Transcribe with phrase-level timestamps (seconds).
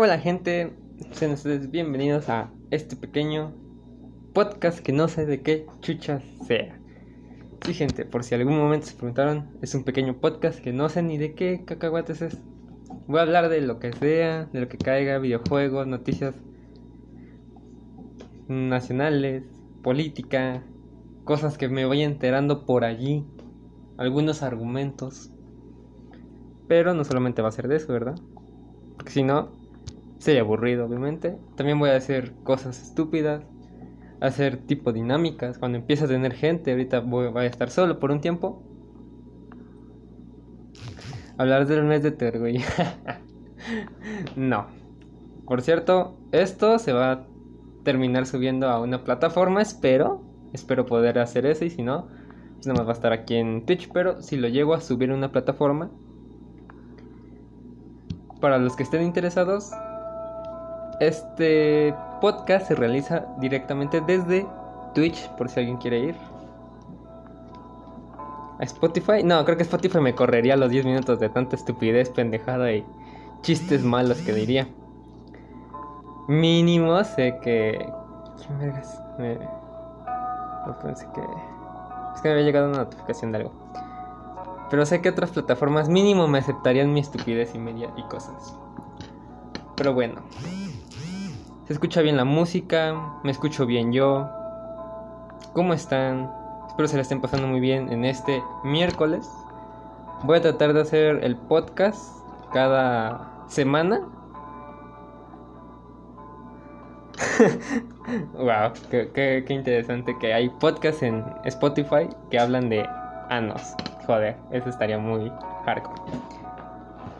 [0.00, 0.76] Hola gente,
[1.10, 3.52] sean ustedes bienvenidos a este pequeño
[4.32, 6.78] podcast que no sé de qué chuchas sea.
[7.66, 11.02] Sí gente, por si algún momento se preguntaron, es un pequeño podcast que no sé
[11.02, 12.38] ni de qué cacahuates es.
[13.08, 16.36] Voy a hablar de lo que sea, de lo que caiga, videojuegos, noticias
[18.46, 19.42] nacionales,
[19.82, 20.62] política,
[21.24, 23.24] cosas que me voy enterando por allí,
[23.96, 25.32] algunos argumentos.
[26.68, 28.14] Pero no solamente va a ser de eso, ¿verdad?
[28.96, 29.57] Porque si no,
[30.18, 31.36] sería aburrido, obviamente.
[31.56, 33.42] También voy a hacer cosas estúpidas,
[34.20, 35.58] hacer tipo dinámicas.
[35.58, 38.62] Cuando empiece a tener gente, ahorita voy, voy a estar solo por un tiempo.
[41.38, 42.60] Hablar del mes de Ter, güey.
[44.36, 44.66] no.
[45.46, 47.26] Por cierto, esto se va a
[47.84, 50.22] terminar subiendo a una plataforma, espero.
[50.52, 52.08] Espero poder hacer eso y si no,
[52.54, 53.88] pues nada más va a estar aquí en Twitch.
[53.92, 55.90] Pero si lo llego a subir a una plataforma,
[58.40, 59.72] para los que estén interesados,
[61.00, 64.46] este podcast se realiza directamente desde
[64.94, 66.16] Twitch, por si alguien quiere ir.
[68.58, 69.22] ¿A Spotify?
[69.22, 72.84] No, creo que Spotify me correría los 10 minutos de tanta estupidez, pendejada y
[73.42, 74.66] chistes malos que diría.
[76.26, 77.90] Mínimo sé que...
[78.36, 79.00] ¿Quién vergas?
[79.18, 79.36] Me...
[79.36, 81.20] No pensé que...
[82.14, 83.52] Es que me había llegado una notificación de algo.
[84.70, 88.54] Pero sé que otras plataformas mínimo me aceptarían mi estupidez y media y cosas.
[89.76, 90.20] pero bueno.
[91.68, 94.26] Se escucha bien la música, me escucho bien yo.
[95.52, 96.32] ¿Cómo están?
[96.66, 99.30] Espero se la estén pasando muy bien en este miércoles.
[100.22, 102.24] Voy a tratar de hacer el podcast
[102.54, 104.00] cada semana.
[108.32, 112.88] wow, qué, interesante que hay podcasts en Spotify que hablan de
[113.28, 113.74] anos.
[114.06, 115.30] Joder, eso estaría muy
[115.66, 116.00] hardcore.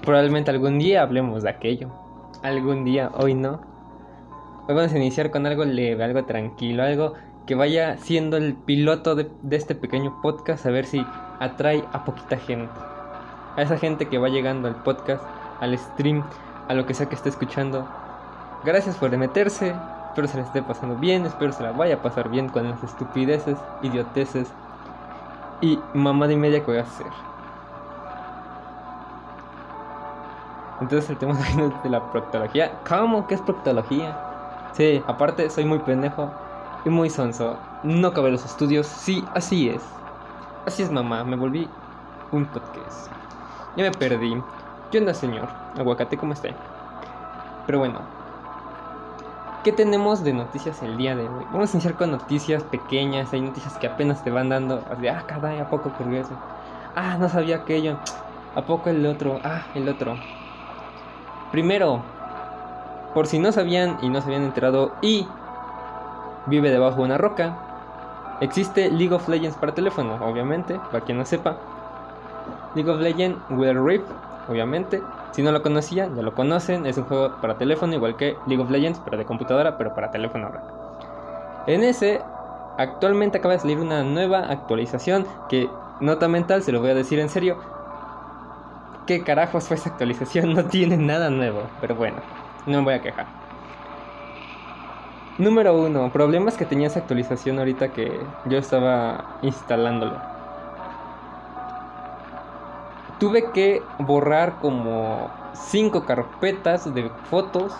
[0.00, 1.90] Probablemente algún día hablemos de aquello.
[2.42, 3.77] Algún día, hoy no.
[4.68, 7.14] Hoy vamos a iniciar con algo leve, algo tranquilo, algo
[7.46, 11.06] que vaya siendo el piloto de, de este pequeño podcast, a ver si
[11.40, 12.70] atrae a poquita gente.
[13.56, 15.24] A esa gente que va llegando al podcast,
[15.60, 16.22] al stream,
[16.68, 17.88] a lo que sea que esté escuchando.
[18.62, 19.74] Gracias por meterse,
[20.08, 22.84] espero se la esté pasando bien, espero se la vaya a pasar bien con las
[22.84, 24.52] estupideces, idioteces
[25.62, 27.06] y mamada y media que voy a hacer.
[30.82, 31.38] Entonces el tema
[31.82, 32.82] de la proctología.
[32.86, 33.26] ¿Cómo?
[33.26, 34.27] ¿Qué es proctología?
[34.72, 36.30] Sí, aparte soy muy pendejo
[36.84, 37.58] y muy sonso.
[37.82, 38.86] No acabé los estudios.
[38.86, 39.82] Sí, así es.
[40.66, 41.24] Así es, mamá.
[41.24, 41.68] Me volví
[42.32, 43.10] un podcast.
[43.76, 44.40] Ya me perdí.
[44.90, 45.48] ¿Qué onda, señor?
[45.76, 46.48] Aguacate, ¿cómo está?
[47.66, 48.00] Pero bueno.
[49.64, 51.44] ¿Qué tenemos de noticias el día de hoy?
[51.52, 53.32] Vamos a iniciar con noticias pequeñas.
[53.32, 54.82] Hay noticias que apenas te van dando.
[55.00, 56.32] De, ah, caray, ¿a poco ocurrió eso?
[56.94, 57.98] Ah, no sabía aquello.
[58.54, 59.40] ¿A poco el otro?
[59.44, 60.16] Ah, el otro.
[61.50, 62.02] Primero,
[63.18, 65.26] por si no sabían y no se habían enterado y
[66.46, 67.58] vive debajo de una roca,
[68.40, 71.56] existe League of Legends para teléfono, obviamente, para quien no sepa.
[72.76, 74.06] League of Legends Wild Rift,
[74.48, 75.02] obviamente.
[75.32, 78.62] Si no lo conocían, ya lo conocen, es un juego para teléfono igual que League
[78.62, 80.62] of Legends, pero de computadora, pero para teléfono ahora.
[81.66, 82.22] En ese,
[82.76, 85.68] actualmente acaba de salir una nueva actualización que,
[85.98, 87.56] nota mental, se lo voy a decir en serio,
[89.08, 90.52] ¿Qué carajos fue esa actualización?
[90.54, 92.18] No tiene nada nuevo, pero bueno,
[92.68, 93.26] no me voy a quejar.
[95.38, 100.16] Número uno, problemas que tenía esa actualización ahorita que yo estaba instalándolo.
[103.18, 107.72] Tuve que borrar como 5 carpetas de fotos,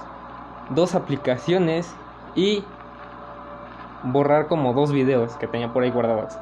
[0.71, 1.95] dos aplicaciones
[2.35, 2.65] y
[4.05, 6.37] borrar como dos videos que tenía por ahí guardados.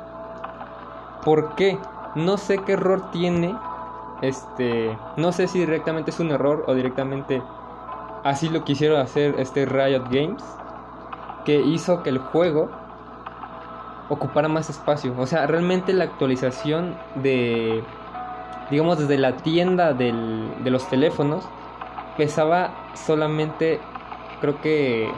[1.25, 1.79] ¿Por qué?
[2.15, 3.55] No sé qué error tiene
[4.23, 7.43] este, no sé si directamente es un error o directamente
[8.29, 10.43] así lo quisieron hacer este Riot Games,
[11.45, 12.71] que hizo que el juego
[14.09, 15.15] ocupara más espacio.
[15.19, 17.83] O sea, realmente la actualización de,
[18.71, 20.13] digamos, desde la tienda de
[20.71, 21.45] los teléfonos
[22.17, 23.81] pesaba solamente,
[24.41, 25.11] creo que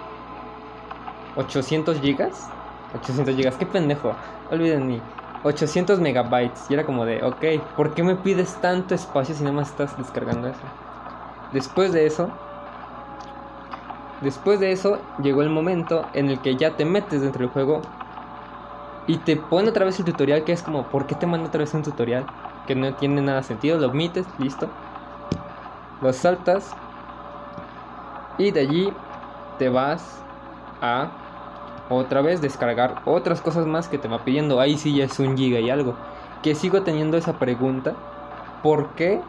[1.37, 2.51] 800 gigas.
[2.95, 4.15] 800 gigas, qué pendejo.
[4.51, 5.01] Olviden mí.
[5.45, 6.71] 800 megabytes.
[6.71, 9.97] Y era como de, ok, ¿por qué me pides tanto espacio si nada más estás
[9.97, 10.61] descargando eso?
[11.53, 12.31] Después de eso,
[14.21, 17.83] después de eso, llegó el momento en el que ya te metes dentro del juego
[19.07, 21.61] y te pone otra vez el tutorial que es como, ¿por qué te manda otra
[21.61, 22.27] vez un tutorial?
[22.67, 24.69] Que no tiene nada sentido, lo omites, listo.
[26.03, 26.77] Lo saltas
[28.37, 28.93] y de allí
[29.59, 30.23] te vas
[30.81, 31.11] a
[31.89, 34.61] otra vez descargar otras cosas más que te va pidiendo.
[34.61, 35.97] Ahí sí ya es un giga y algo.
[36.43, 37.95] Que sigo teniendo esa pregunta.
[38.63, 39.23] ¿Por qué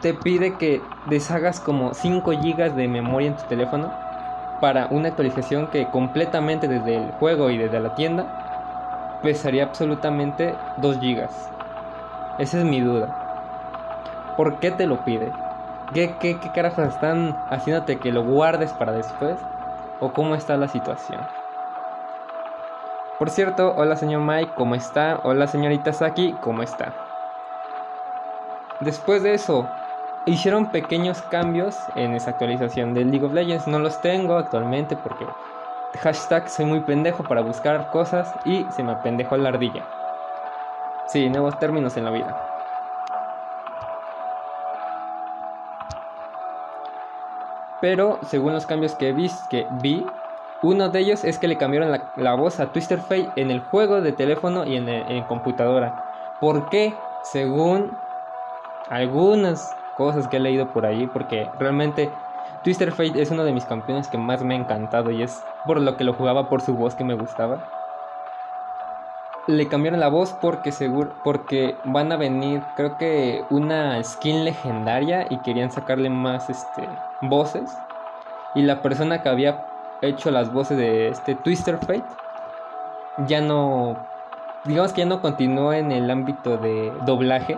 [0.00, 3.92] te pide que deshagas como 5 gigas de memoria en tu teléfono?
[4.60, 10.98] Para una actualización que completamente desde el juego y desde la tienda pesaría absolutamente 2
[11.00, 11.50] gigas.
[12.38, 14.34] Esa es mi duda.
[14.36, 15.32] ¿Por qué te lo pide?
[15.92, 19.36] ¿Qué, qué, qué carajos están haciéndote que lo guardes para después?
[20.00, 21.20] ¿O cómo está la situación?
[23.18, 25.18] Por cierto, hola señor Mike, ¿cómo está?
[25.24, 26.94] Hola señorita Saki, ¿cómo está?
[28.80, 29.68] Después de eso,
[30.28, 33.66] hicieron pequeños cambios en esa actualización de League of Legends.
[33.66, 35.26] No los tengo actualmente porque
[36.00, 39.84] hashtag soy muy pendejo para buscar cosas y se me apendejó la ardilla.
[41.06, 42.44] Sí, nuevos términos en la vida.
[47.80, 50.06] Pero según los cambios que vi,
[50.62, 54.00] uno de ellos es que le cambiaron la, voz a Twister Fate en el juego
[54.00, 56.04] de teléfono y en, el- en computadora.
[56.40, 56.94] ¿Por qué?
[57.22, 57.96] Según
[58.90, 62.08] algunas cosas que he leído por ahí, porque realmente
[62.64, 65.80] Twister Fate es uno de mis campeones que más me ha encantado y es por
[65.80, 67.68] lo que lo jugaba por su voz que me gustaba.
[69.46, 75.26] Le cambiaron la voz porque seguro porque van a venir creo que una skin legendaria
[75.30, 76.86] y querían sacarle más este
[77.22, 77.74] voces
[78.54, 79.66] y la persona que había
[80.02, 82.04] hecho las voces de este Twister Fate
[83.26, 83.96] ya no
[84.64, 87.56] digamos que ya no continuó en el ámbito de doblaje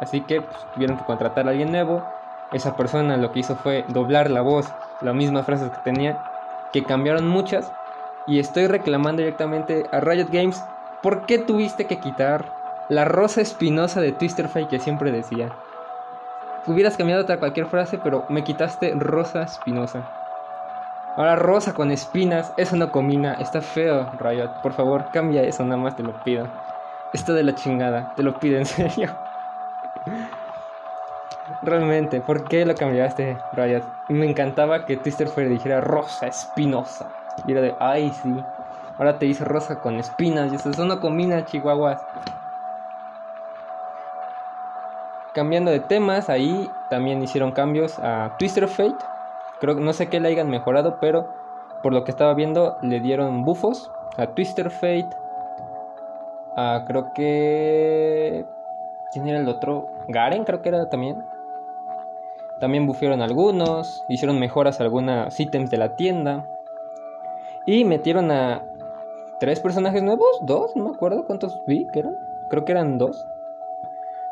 [0.00, 2.02] así que pues, tuvieron que contratar a alguien nuevo
[2.52, 6.18] esa persona lo que hizo fue doblar la voz, las mismas frases que tenía,
[6.72, 7.72] que cambiaron muchas.
[8.26, 10.62] Y estoy reclamando directamente a Riot Games,
[11.02, 12.44] ¿por qué tuviste que quitar
[12.88, 15.50] la rosa espinosa de Twister Fate que siempre decía?
[16.66, 20.08] Hubieras cambiado otra cualquier frase, pero me quitaste rosa espinosa.
[21.16, 24.50] Ahora rosa con espinas, eso no combina, está feo, Riot.
[24.62, 26.46] Por favor, cambia eso, nada más te lo pido.
[27.12, 29.25] Esto de la chingada, te lo pido en serio.
[31.62, 33.82] Realmente, ¿por qué lo cambiaste, Riot?
[34.08, 37.08] Me encantaba que Twister Fire dijera rosa espinosa.
[37.46, 38.34] Y era de, ay, sí.
[38.98, 40.52] Ahora te dice rosa con espinas.
[40.52, 42.04] Y eso, no combina, chihuahuas.
[45.34, 49.04] Cambiando de temas, ahí también hicieron cambios a Twister Fate.
[49.60, 51.28] Creo no sé qué le hayan mejorado, pero
[51.82, 55.10] por lo que estaba viendo, le dieron bufos a Twister Fate.
[56.56, 58.46] A creo que.
[59.12, 59.88] ¿Quién era el otro?
[60.08, 61.22] Garen, creo que era también.
[62.60, 66.48] También bufieron algunos, hicieron mejoras a algunos ítems de la tienda.
[67.66, 68.62] Y metieron a
[69.40, 72.16] tres personajes nuevos, dos, no me acuerdo cuántos vi que eran.
[72.48, 73.26] Creo que eran dos.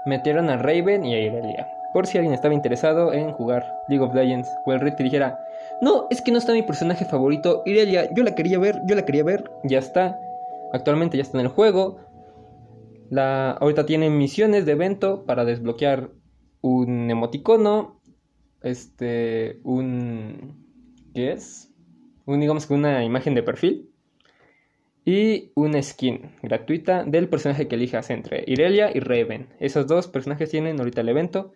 [0.06, 1.68] Metieron a Raven y a Irelia.
[1.92, 5.44] Por si alguien estaba interesado en jugar League of Legends o el y dijera,
[5.80, 9.04] no, es que no está mi personaje favorito, Irelia, yo la quería ver, yo la
[9.04, 10.18] quería ver, ya está.
[10.72, 11.96] Actualmente ya está en el juego.
[13.10, 16.10] Ahorita tienen misiones de evento para desbloquear
[16.60, 18.00] un emoticono,
[18.62, 20.64] este, un,
[21.14, 21.70] ¿qué es?
[22.24, 23.90] Un, digamos que una imagen de perfil
[25.04, 29.48] y una skin gratuita del personaje que elijas entre Irelia y Raven.
[29.60, 31.52] Esos dos personajes tienen ahorita el evento.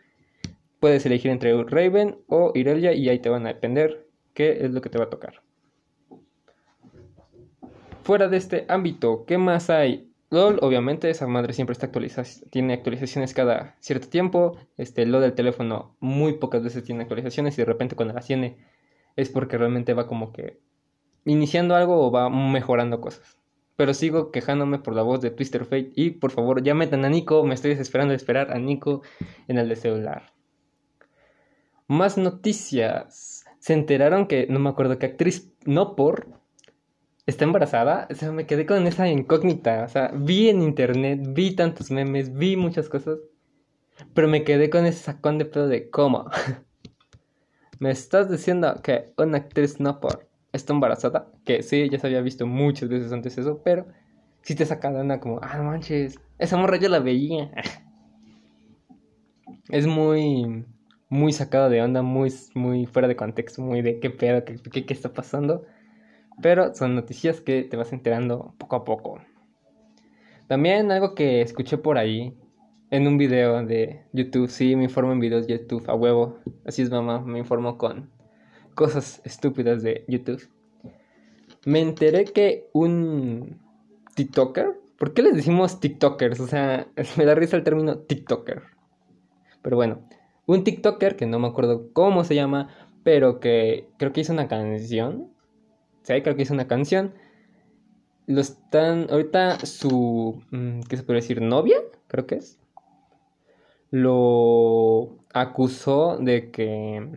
[0.80, 4.82] Puedes elegir entre Raven o Irelia y ahí te van a depender qué es lo
[4.82, 5.42] que te va a tocar.
[8.02, 10.07] Fuera de este ámbito, ¿qué más hay?
[10.30, 11.90] LOL, obviamente, esa madre siempre está
[12.50, 14.58] tiene actualizaciones cada cierto tiempo.
[14.76, 18.58] Este, LOL del teléfono muy pocas veces tiene actualizaciones y de repente cuando las tiene
[19.16, 20.61] es porque realmente va como que
[21.25, 23.38] iniciando algo o va mejorando cosas.
[23.76, 27.08] Pero sigo quejándome por la voz de Twister Fate y por favor ya metan a
[27.08, 29.02] Nico, me estoy desesperando de esperar a Nico
[29.47, 30.32] en el de celular.
[31.87, 33.44] Más noticias.
[33.61, 36.38] Se enteraron que, no me acuerdo qué actriz, no por,
[37.28, 38.08] está embarazada.
[38.11, 39.85] O sea, me quedé con esa incógnita.
[39.85, 43.18] O sea, vi en internet, vi tantos memes, vi muchas cosas.
[44.14, 46.30] Pero me quedé con ese sacón de pedo de cómo.
[47.80, 51.30] me estás diciendo que una actriz no por está embarazada.
[51.44, 53.87] Que sí, ya se había visto muchas veces antes eso, pero
[54.42, 57.50] si te saca de una como, ah, manches, esa morra yo la veía.
[59.68, 60.64] es muy,
[61.11, 64.94] muy sacado de onda, muy, muy fuera de contexto, muy de qué pedo, qué, qué
[64.94, 65.66] está pasando.
[66.42, 69.21] Pero son noticias que te vas enterando poco a poco.
[70.47, 72.37] También algo que escuché por ahí
[72.90, 74.49] en un video de YouTube.
[74.49, 76.38] Sí, me informo en videos de YouTube a huevo.
[76.64, 77.21] Así es, mamá.
[77.21, 78.11] Me informo con
[78.75, 80.49] cosas estúpidas de YouTube.
[81.64, 83.61] Me enteré que un
[84.14, 84.80] TikToker.
[84.99, 86.40] ¿Por qué les decimos TikTokers?
[86.40, 88.62] O sea, me da risa el término TikToker.
[89.62, 90.09] Pero bueno,
[90.47, 92.68] un TikToker que no me acuerdo cómo se llama,
[93.02, 95.30] pero que creo que hizo una canción.
[96.08, 97.12] Creo que hizo una canción.
[98.26, 99.06] Lo están.
[99.10, 100.42] Ahorita su.
[100.50, 101.42] mm, ¿Qué se puede decir?
[101.42, 101.78] ¿Novia?
[102.08, 102.58] Creo que es.
[103.90, 107.08] Lo acusó de que.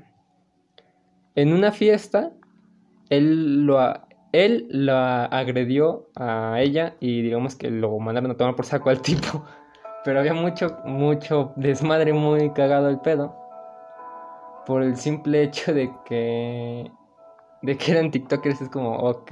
[1.35, 2.31] En una fiesta.
[3.09, 3.79] Él lo.
[4.33, 9.01] Él la agredió a ella y digamos que lo mandaron a tomar por saco al
[9.01, 9.45] tipo.
[10.05, 13.35] Pero había mucho, mucho desmadre muy cagado el pedo.
[14.65, 16.91] Por el simple hecho de que.
[17.61, 19.31] De que eran TikTokers es como, ok.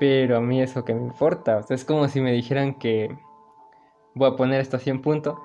[0.00, 1.58] Pero a mí eso que me importa.
[1.58, 3.16] O sea, es como si me dijeran que.
[4.14, 5.40] Voy a poner esto así en punto.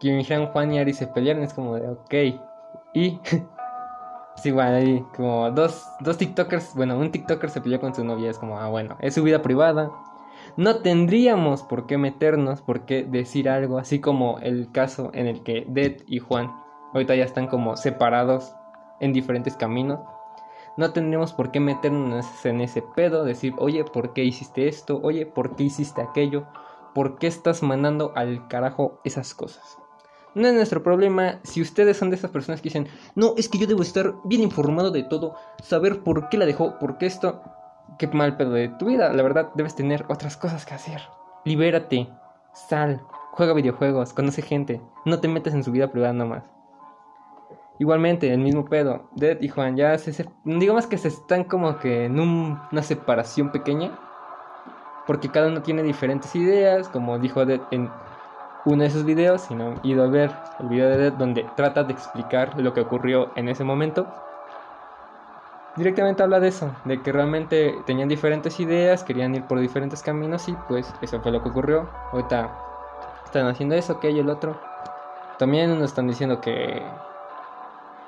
[0.00, 1.42] Que me dijeran Juan y Ari se pelearon.
[1.42, 2.14] Es como de, ok.
[2.94, 3.20] Y.
[4.36, 5.04] es igual ahí.
[5.16, 6.74] Como dos, dos TikTokers.
[6.74, 8.30] Bueno, un TikToker se peleó con su novia.
[8.30, 8.96] Es como, ah, bueno.
[9.00, 9.90] Es su vida privada.
[10.56, 13.78] No tendríamos por qué meternos, por qué decir algo.
[13.78, 16.52] Así como el caso en el que Dead y Juan
[16.92, 18.54] ahorita ya están como separados
[19.00, 20.00] en diferentes caminos.
[20.76, 25.00] No tendríamos por qué meternos en ese pedo, decir, oye, ¿por qué hiciste esto?
[25.02, 26.46] Oye, ¿por qué hiciste aquello?
[26.94, 29.78] ¿Por qué estás mandando al carajo esas cosas?
[30.34, 33.56] No es nuestro problema si ustedes son de esas personas que dicen, no, es que
[33.56, 37.40] yo debo estar bien informado de todo, saber por qué la dejó, por qué esto,
[37.98, 39.10] qué mal pedo de tu vida.
[39.14, 41.00] La verdad, debes tener otras cosas que hacer.
[41.46, 42.10] Libérate,
[42.52, 43.00] sal,
[43.32, 46.55] juega videojuegos, conoce gente, no te metas en su vida privada nomás.
[47.78, 49.08] Igualmente, el mismo pedo.
[49.16, 52.82] Dead y Juan ya se, se- digamos que se están como que en un- una
[52.82, 53.90] separación pequeña.
[55.06, 56.88] Porque cada uno tiene diferentes ideas.
[56.88, 57.90] Como dijo Dead en
[58.64, 61.44] uno de esos videos, si no han ido a ver el video de Dead donde
[61.54, 64.06] trata de explicar lo que ocurrió en ese momento,
[65.76, 70.48] directamente habla de eso, de que realmente tenían diferentes ideas, querían ir por diferentes caminos
[70.48, 71.88] y pues eso fue lo que ocurrió.
[72.12, 72.50] Ahorita
[73.24, 74.56] están haciendo eso, aquello, el otro.
[75.38, 76.82] También nos están diciendo que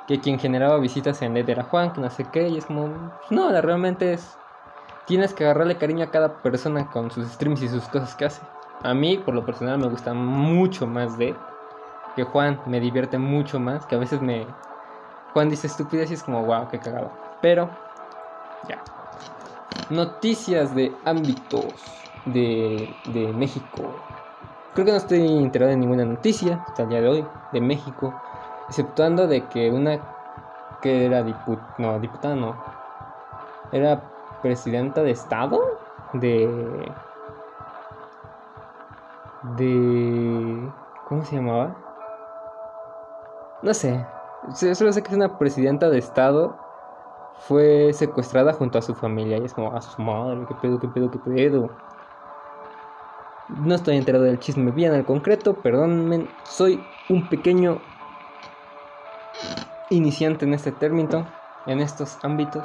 [0.09, 3.12] que quien generaba visitas en Dead era Juan, que no sé qué, y es como,
[3.29, 4.38] no, la, realmente es,
[5.07, 8.41] tienes que agarrarle cariño a cada persona con sus streams y sus cosas que hace.
[8.83, 11.37] A mí, por lo personal, me gusta mucho más Dead
[12.17, 14.47] que Juan, me divierte mucho más, que a veces me...
[15.35, 17.12] Juan dice estupidez y es como, wow, qué cagado.
[17.43, 17.69] Pero,
[18.67, 18.83] ya.
[19.91, 21.75] Noticias de ámbitos
[22.25, 23.95] de, de México.
[24.73, 28.15] Creo que no estoy enterado de ninguna noticia hasta el día de hoy de México,
[28.68, 30.00] exceptuando de que una
[30.80, 32.56] que era diputada, no, diputada no,
[33.72, 34.02] era
[34.42, 35.61] presidenta de estado
[36.14, 36.92] de
[39.57, 40.70] de
[41.09, 41.76] ¿cómo se llamaba?
[43.62, 44.07] No sé,
[44.74, 46.57] solo sé que es una presidenta de estado
[47.40, 50.88] fue secuestrada junto a su familia y es como a su madre, qué pedo, qué
[50.88, 51.70] pedo, qué pedo.
[53.48, 57.81] No estoy enterado del chisme bien al concreto, perdónenme, soy un pequeño
[59.90, 61.27] iniciante en este término,
[61.66, 62.64] en estos ámbitos.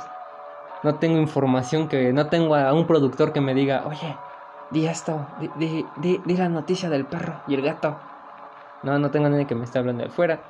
[0.83, 4.17] No tengo información que, no tengo a un productor que me diga, oye,
[4.71, 7.95] di esto, di, di, di, la noticia del perro y el gato.
[8.83, 10.41] No, no tengo nadie que me esté hablando de afuera.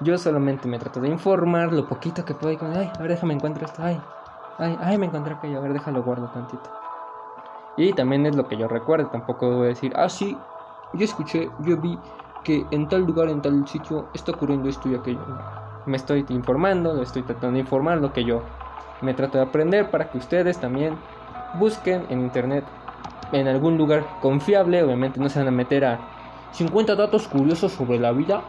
[0.00, 2.52] Yo solamente me trato de informar lo poquito que puedo.
[2.52, 3.82] Y con, ay, a ver, déjame encuentro esto.
[3.82, 4.00] Ay,
[4.58, 5.58] ay, ay, me encontré aquello.
[5.58, 6.70] A ver, déjalo guardo tantito.
[7.76, 9.08] Y también es lo que yo recuerdo.
[9.08, 10.36] Tampoco voy a decir, ah, sí,
[10.94, 11.98] yo escuché, yo vi
[12.44, 15.20] que en tal lugar, en tal sitio, está ocurriendo esto y aquello.
[15.86, 18.42] Me estoy informando, lo estoy tratando de informar lo que yo
[19.00, 20.96] me trato de aprender para que ustedes también
[21.58, 22.64] busquen en internet
[23.32, 24.82] en algún lugar confiable.
[24.82, 25.98] Obviamente no se van a meter a
[26.52, 28.42] 50 datos curiosos sobre la vida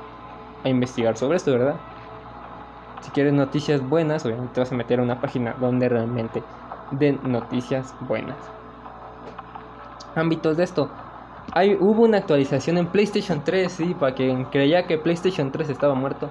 [0.63, 1.76] a investigar sobre esto, ¿verdad?
[3.02, 6.44] Si quieres noticias buenas, obviamente te vas a meter a una página donde realmente
[6.91, 8.38] den noticias buenas.
[10.15, 10.89] Ámbitos de esto.
[11.54, 15.96] Hay, hubo una actualización en PlayStation 3, sí, para quien creía que PlayStation 3 estaba
[15.96, 16.30] muerto.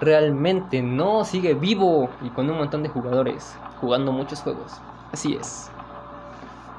[0.00, 4.80] Realmente no, sigue vivo y con un montón de jugadores, jugando muchos juegos.
[5.12, 5.70] Así es.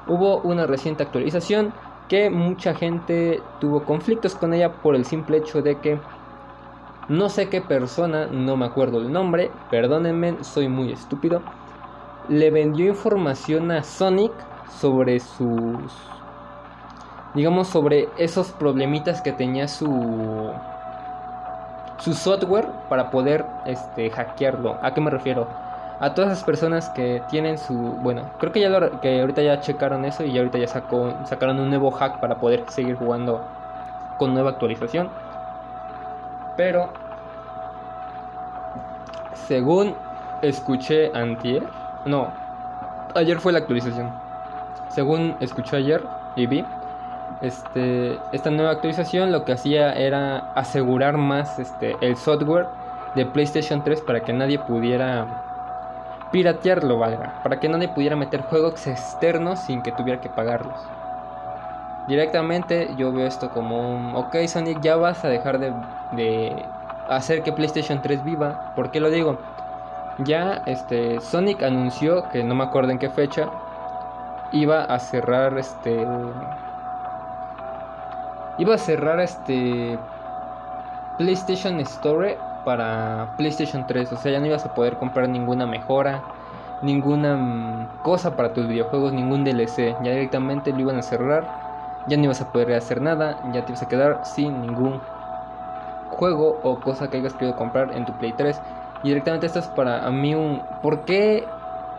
[0.06, 1.72] Hubo una reciente actualización
[2.08, 5.98] que mucha gente tuvo conflictos con ella por el simple hecho de que
[7.08, 11.42] no sé qué persona, no me acuerdo el nombre, perdónenme, soy muy estúpido,
[12.28, 14.32] le vendió información a Sonic
[14.68, 15.92] sobre sus
[17.34, 20.50] digamos sobre esos problemitas que tenía su
[21.98, 24.78] su software para poder este hackearlo.
[24.82, 25.48] ¿A qué me refiero?
[26.00, 29.60] A todas esas personas que tienen su, bueno, creo que ya lo, que ahorita ya
[29.60, 33.44] checaron eso y ahorita ya sacó, sacaron un nuevo hack para poder seguir jugando
[34.16, 35.10] con nueva actualización.
[36.56, 36.92] Pero
[39.48, 39.94] según
[40.42, 41.64] escuché antier,
[42.04, 42.28] no,
[43.14, 44.12] ayer fue la actualización.
[44.88, 46.02] Según escuché ayer
[46.36, 46.64] y vi,
[47.40, 52.66] este, esta nueva actualización lo que hacía era asegurar más este, el software
[53.14, 55.26] de PlayStation 3 para que nadie pudiera
[56.32, 60.78] piratearlo, valga, para que nadie pudiera meter juegos externos sin que tuviera que pagarlos.
[62.06, 65.72] Directamente yo veo esto como un, ok Sonic, ya vas a dejar de,
[66.12, 66.64] de
[67.08, 68.72] hacer que PlayStation 3 viva.
[68.74, 69.38] ¿Por qué lo digo?
[70.18, 73.48] Ya este, Sonic anunció que no me acuerdo en qué fecha
[74.52, 76.06] iba a cerrar este
[78.58, 79.98] iba a cerrar este
[81.16, 84.12] PlayStation Store para PlayStation 3.
[84.12, 86.22] O sea, ya no ibas a poder comprar ninguna mejora,
[86.82, 89.96] ninguna mm, cosa para tus videojuegos, ningún DLC.
[90.02, 91.44] Ya directamente lo iban a cerrar.
[92.08, 93.38] Ya no ibas a poder hacer nada.
[93.52, 95.00] Ya te ibas a quedar sin ningún
[96.10, 98.60] juego o cosa que hayas querido comprar en tu Play 3.
[99.04, 100.62] Y directamente esto es para a mí un...
[100.82, 101.46] ¿Por qué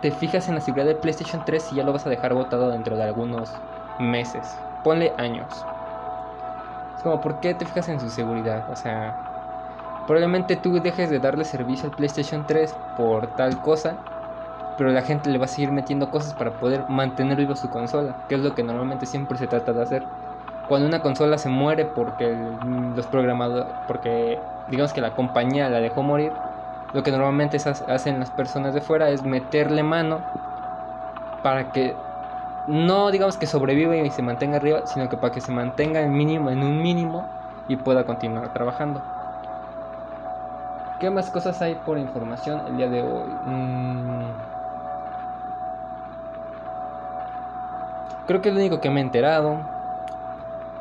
[0.02, 2.70] te fijas en la seguridad de PlayStation 3 si ya lo vas a dejar botado
[2.70, 3.54] dentro de algunos
[4.00, 4.58] meses?
[4.84, 5.66] Ponle años.
[7.00, 8.70] Es como, ¿por qué te fijas en su seguridad?
[8.70, 9.24] O sea,
[10.06, 14.06] probablemente tú dejes de darle servicio al PlayStation 3 por tal cosa,
[14.76, 18.22] pero la gente le va a seguir metiendo cosas para poder mantener viva su consola,
[18.28, 20.14] que es lo que normalmente siempre se trata de hacer.
[20.66, 26.04] Cuando una consola se muere porque los programadores, porque digamos que la compañía la dejó
[26.04, 26.44] morir,
[26.92, 30.32] lo que normalmente hacen las personas de fuera es meterle mano
[31.42, 32.09] para que
[32.70, 36.14] no digamos que sobreviva y se mantenga arriba, sino que para que se mantenga en
[36.14, 37.28] mínimo, en un mínimo
[37.68, 39.02] y pueda continuar trabajando.
[41.00, 43.30] ¿Qué más cosas hay por información el día de hoy?
[43.46, 44.32] Mm.
[48.28, 49.58] Creo que es lo único que me he enterado.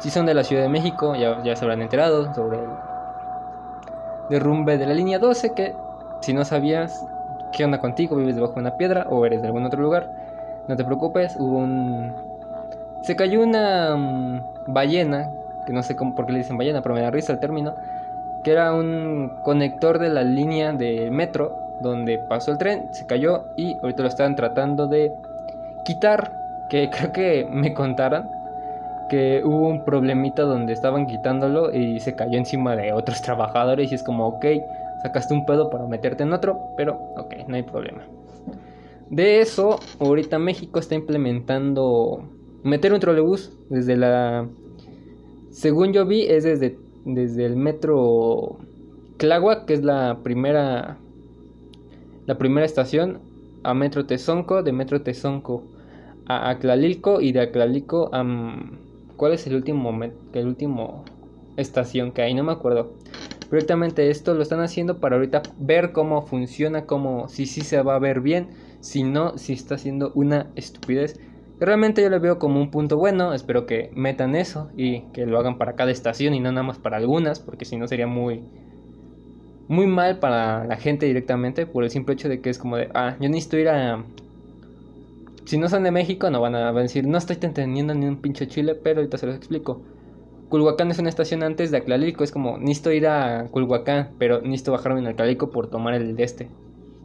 [0.00, 2.68] Si son de la Ciudad de México, ya, ya se habrán enterado sobre el
[4.28, 5.74] derrumbe de la línea 12, que
[6.20, 7.06] si no sabías
[7.52, 10.27] qué onda contigo, vives debajo de una piedra o eres de algún otro lugar,
[10.68, 12.12] no te preocupes, hubo un...
[13.02, 15.30] Se cayó una mm, ballena,
[15.66, 17.74] que no sé por qué le dicen ballena, pero me da risa el término,
[18.44, 23.44] que era un conector de la línea de metro donde pasó el tren, se cayó
[23.56, 25.12] y ahorita lo están tratando de
[25.84, 26.32] quitar,
[26.68, 28.28] que creo que me contaron
[29.08, 33.94] que hubo un problemita donde estaban quitándolo y se cayó encima de otros trabajadores y
[33.94, 34.44] es como, ok,
[35.02, 38.02] sacaste un pedo para meterte en otro, pero ok, no hay problema.
[39.10, 42.28] De eso, ahorita México está implementando
[42.62, 44.48] meter un trolebús desde la...
[45.50, 48.58] Según yo vi, es desde, desde el metro
[49.16, 50.98] Tláhuac, que es la primera,
[52.26, 53.20] la primera estación,
[53.64, 55.64] a Metro Tezonco, de Metro Tezonco
[56.26, 58.24] a Aclalilco y de Aclalilco a...
[59.16, 59.90] ¿Cuál es el último,
[60.32, 61.04] el último
[61.56, 62.34] estación que hay?
[62.34, 62.92] No me acuerdo.
[63.50, 67.96] Directamente esto lo están haciendo para ahorita ver cómo funciona, cómo si sí se va
[67.96, 68.48] a ver bien,
[68.80, 71.18] si no, si está haciendo una estupidez.
[71.60, 75.38] Realmente yo lo veo como un punto bueno, espero que metan eso y que lo
[75.38, 78.42] hagan para cada estación y no nada más para algunas, porque si no sería muy
[79.66, 82.88] muy mal para la gente directamente por el simple hecho de que es como de,
[82.94, 84.02] ah, yo necesito ir a
[85.48, 88.46] si no son de México, no van a decir, no estoy entendiendo ni un pinche
[88.48, 89.80] chile, pero ahorita se los explico.
[90.50, 94.72] Culhuacán es una estación antes de Aclalico, es como, necesito ir a Culhuacán, pero necesito
[94.72, 96.50] bajarme en Aclalico por tomar el de este.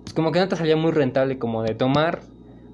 [0.06, 2.22] Es como que no te salía muy rentable como de tomar,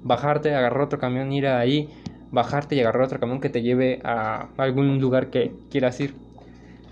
[0.02, 1.88] bajarte, agarrar otro camión, ir ahí,
[2.30, 6.14] bajarte y agarrar otro camión que te lleve a algún lugar que quieras ir.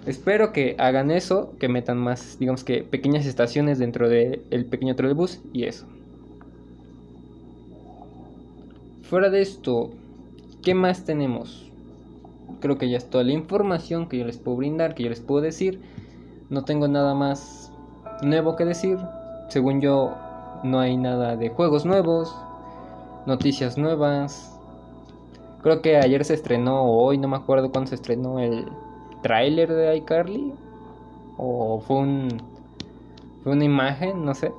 [0.07, 4.97] Espero que hagan eso, que metan más, digamos que pequeñas estaciones dentro del el pequeño
[4.97, 5.87] trolebús y eso.
[9.03, 9.91] Fuera de esto,
[10.63, 11.71] ¿qué más tenemos?
[12.61, 15.21] Creo que ya es toda la información que yo les puedo brindar, que yo les
[15.21, 15.81] puedo decir.
[16.51, 17.73] No tengo nada más
[18.23, 18.99] nuevo que decir.
[19.49, 20.15] Según yo,
[20.63, 22.37] no hay nada de juegos nuevos,
[23.27, 24.59] noticias nuevas.
[25.63, 28.71] Creo que ayer se estrenó, o hoy no me acuerdo cuándo se estrenó el
[29.23, 30.53] tráiler de iCarly.
[31.37, 32.43] O fue un.
[33.43, 34.53] Fue una imagen, no sé.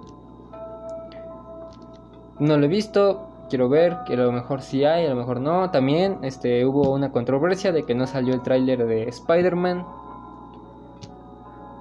[2.39, 5.41] No lo he visto, quiero ver, que a lo mejor sí hay, a lo mejor
[5.41, 5.71] no.
[5.71, 9.85] También este, hubo una controversia de que no salió el tráiler de Spider-Man.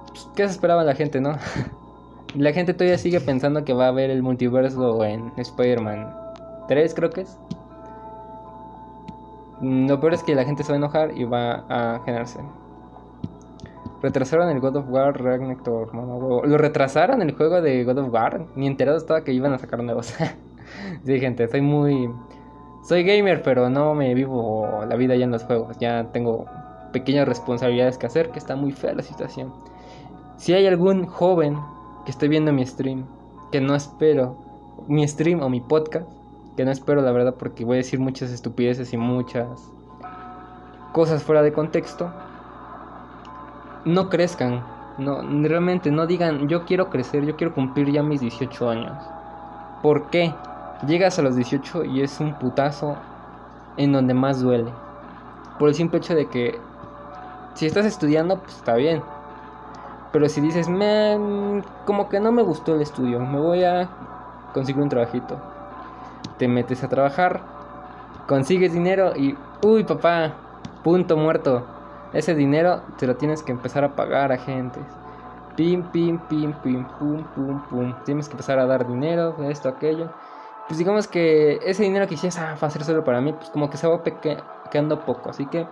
[0.09, 1.33] Pues, ¿Qué se esperaba la gente, no?
[2.35, 6.13] la gente todavía sigue pensando que va a haber el multiverso en Spider-Man
[6.67, 7.39] 3, creo que es.
[9.61, 12.39] Lo peor es que la gente se va a enojar y va a generarse.
[14.01, 15.93] Retrasaron el God of War Ragnarok.
[15.93, 18.45] Lo retrasaron el juego de God of War.
[18.55, 20.15] Ni enterado estaba que iban a sacar nuevos.
[21.03, 22.09] sí, gente, soy muy...
[22.83, 25.77] Soy gamer, pero no me vivo la vida ya en los juegos.
[25.79, 26.45] Ya tengo
[26.93, 29.51] pequeñas responsabilidades que hacer, que está muy fea la situación.
[30.37, 31.57] Si hay algún joven
[32.09, 33.05] que esté viendo mi stream,
[33.51, 34.35] que no espero,
[34.87, 36.07] mi stream o mi podcast,
[36.57, 39.47] que no espero la verdad porque voy a decir muchas estupideces y muchas
[40.91, 42.11] cosas fuera de contexto,
[43.85, 44.63] no crezcan,
[44.97, 48.97] no, realmente no digan yo quiero crecer, yo quiero cumplir ya mis 18 años.
[49.83, 50.33] ¿Por qué?
[50.87, 52.97] Llegas a los 18 y es un putazo
[53.77, 54.71] en donde más duele.
[55.59, 56.59] Por el simple hecho de que
[57.53, 59.03] si estás estudiando, pues está bien.
[60.11, 63.89] Pero si dices, me, como que no me gustó el estudio, me voy a
[64.53, 65.37] conseguir un trabajito.
[66.37, 67.41] Te metes a trabajar,
[68.27, 70.33] consigues dinero y, uy papá,
[70.83, 71.65] punto muerto.
[72.13, 74.79] Ese dinero te lo tienes que empezar a pagar a gente.
[75.55, 77.93] Pim, pim, pim, pim, pum, pum, pum.
[78.05, 80.09] Tienes que empezar a dar dinero, esto, aquello
[80.69, 83.49] pues digamos que ese dinero que hiciste ah, va a ser solo para mí, pues
[83.49, 84.03] como que se va
[84.69, 85.31] quedando poco.
[85.31, 85.65] Así que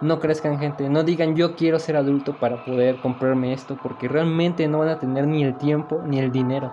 [0.00, 4.68] no crezcan gente, no digan yo quiero ser adulto para poder comprarme esto, porque realmente
[4.68, 6.72] no van a tener ni el tiempo ni el dinero.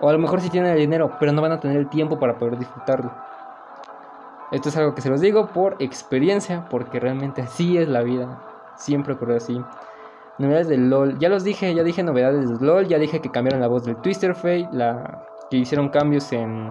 [0.00, 2.18] O a lo mejor sí tienen el dinero, pero no van a tener el tiempo
[2.18, 3.12] para poder disfrutarlo.
[4.50, 8.40] Esto es algo que se los digo por experiencia, porque realmente así es la vida.
[8.76, 9.60] Siempre ocurre así.
[10.38, 11.18] Novedades del LOL.
[11.18, 13.96] Ya los dije, ya dije novedades del LOL, ya dije que cambiaron la voz del
[13.96, 16.70] Twister Fate, la que hicieron cambios en,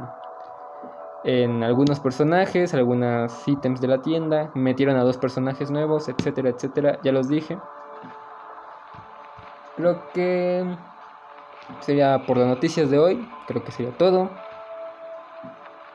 [1.24, 7.00] en algunos personajes, algunos ítems de la tienda, metieron a dos personajes nuevos, etcétera, etcétera,
[7.04, 7.58] ya los dije.
[9.76, 10.78] Creo que
[11.82, 14.30] sería por las noticias de hoy, creo que sería todo.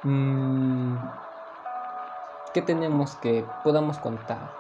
[0.03, 0.97] Mm,
[2.53, 4.51] ¿Qué tenemos que podamos contar?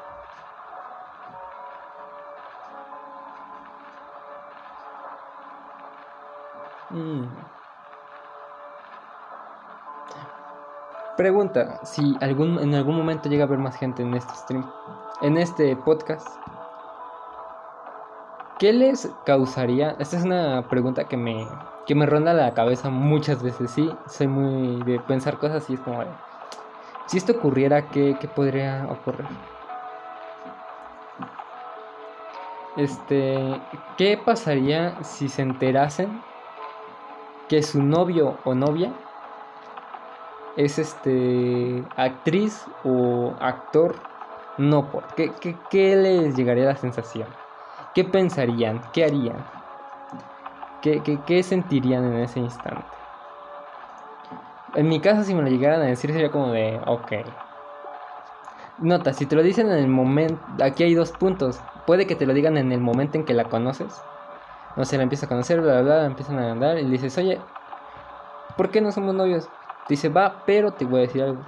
[6.90, 7.51] Mm.
[11.16, 14.64] Pregunta, si en algún momento llega a haber más gente en este stream,
[15.20, 16.26] en este podcast,
[18.58, 19.94] ¿qué les causaría?
[19.98, 21.46] Esta es una pregunta que me,
[21.86, 25.80] que me ronda la cabeza muchas veces, sí, soy muy de pensar cosas y es
[25.80, 26.02] como
[27.06, 29.26] si esto ocurriera, ¿qué, qué podría ocurrir?
[32.78, 33.60] Este,
[33.98, 36.22] ¿qué pasaría si se enterasen
[37.50, 38.94] que su novio o novia
[40.56, 43.96] es este actriz o actor
[44.58, 45.32] no por ¿qué,
[45.70, 47.28] qué, les llegaría la sensación?
[47.94, 48.80] ¿Qué pensarían?
[48.92, 49.44] ¿Qué harían?
[50.82, 52.84] ¿Qué, qué, qué sentirían en ese instante?
[54.74, 57.12] En mi caso, si me lo llegaran a decir, sería como de, ok.
[58.78, 61.60] Nota, si te lo dicen en el momento, aquí hay dos puntos.
[61.86, 64.00] Puede que te lo digan en el momento en que la conoces.
[64.76, 67.38] No sé, la empiezas a conocer, bla, bla, bla, empiezan a andar y dices, oye,
[68.56, 69.48] ¿por qué no somos novios?
[69.92, 71.42] Dice, va, pero te voy a decir algo.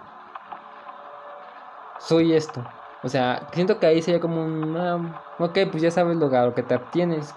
[1.99, 2.63] Soy esto.
[3.03, 6.55] O sea, siento que ahí sería como un, ah, ok, pues ya sabes lo, lo
[6.55, 7.35] que te obtienes.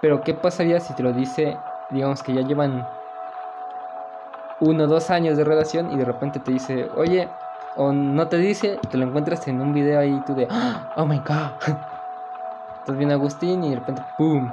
[0.00, 1.58] Pero ¿qué pasaría si te lo dice,
[1.90, 2.88] digamos que ya llevan
[4.60, 7.28] uno o dos años de relación y de repente te dice, oye,
[7.76, 10.48] o no te dice, te lo encuentras en un video ahí tú de,
[10.96, 11.52] oh my god.
[12.78, 14.50] Estás bien Agustín y de repente, ¡pum!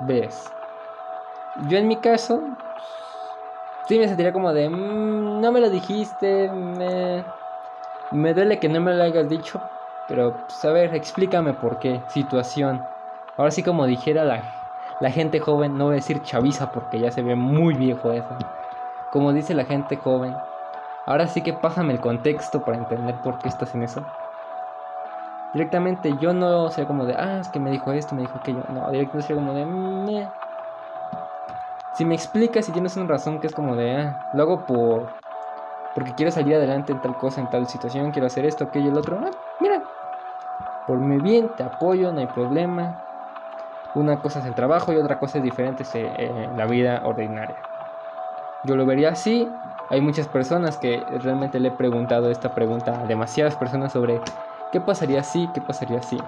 [0.00, 0.50] Ves.
[1.68, 2.56] Yo en mi caso,
[3.86, 7.32] sí me sentiría como de, "Mm, no me lo dijiste, me,
[8.10, 9.70] me duele que no me lo hayas dicho,
[10.06, 12.88] pero pues, a ver, explícame por qué, situación.
[13.36, 14.44] Ahora sí como dijera la,
[15.00, 18.36] la gente joven, no voy a decir chaviza porque ya se ve muy viejo eso.
[19.10, 20.46] Como dice la gente joven,
[21.06, 24.06] ahora sí que pásame el contexto para entender por qué estás en eso.
[25.52, 28.64] Directamente yo no sea como de, ah, es que me dijo esto, me dijo aquello.
[28.68, 30.32] No, directamente sería como de, "Meh".
[32.00, 35.10] Si me explicas si tienes una razón que es como de, ah, lo hago por,
[35.94, 38.96] porque quiero salir adelante en tal cosa, en tal situación, quiero hacer esto, aquello, el
[38.96, 39.20] otro.
[39.22, 39.28] Ah,
[39.60, 39.82] mira,
[40.86, 43.04] por mi bien, te apoyo, no hay problema.
[43.94, 47.56] Una cosa es el trabajo y otra cosa es diferente eh, eh, la vida ordinaria.
[48.64, 49.46] Yo lo vería así.
[49.90, 54.22] Hay muchas personas que realmente le he preguntado esta pregunta a demasiadas personas sobre
[54.72, 56.18] qué pasaría si, qué pasaría si.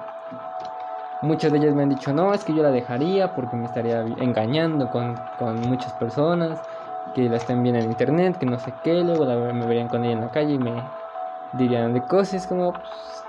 [1.22, 4.00] Muchas de ellas me han dicho, no, es que yo la dejaría porque me estaría
[4.00, 6.60] engañando con, con muchas personas,
[7.14, 10.14] que la estén viendo en internet, que no sé qué, luego me verían con ella
[10.14, 10.82] en la calle y me
[11.52, 13.24] dirían de cosas como, pues,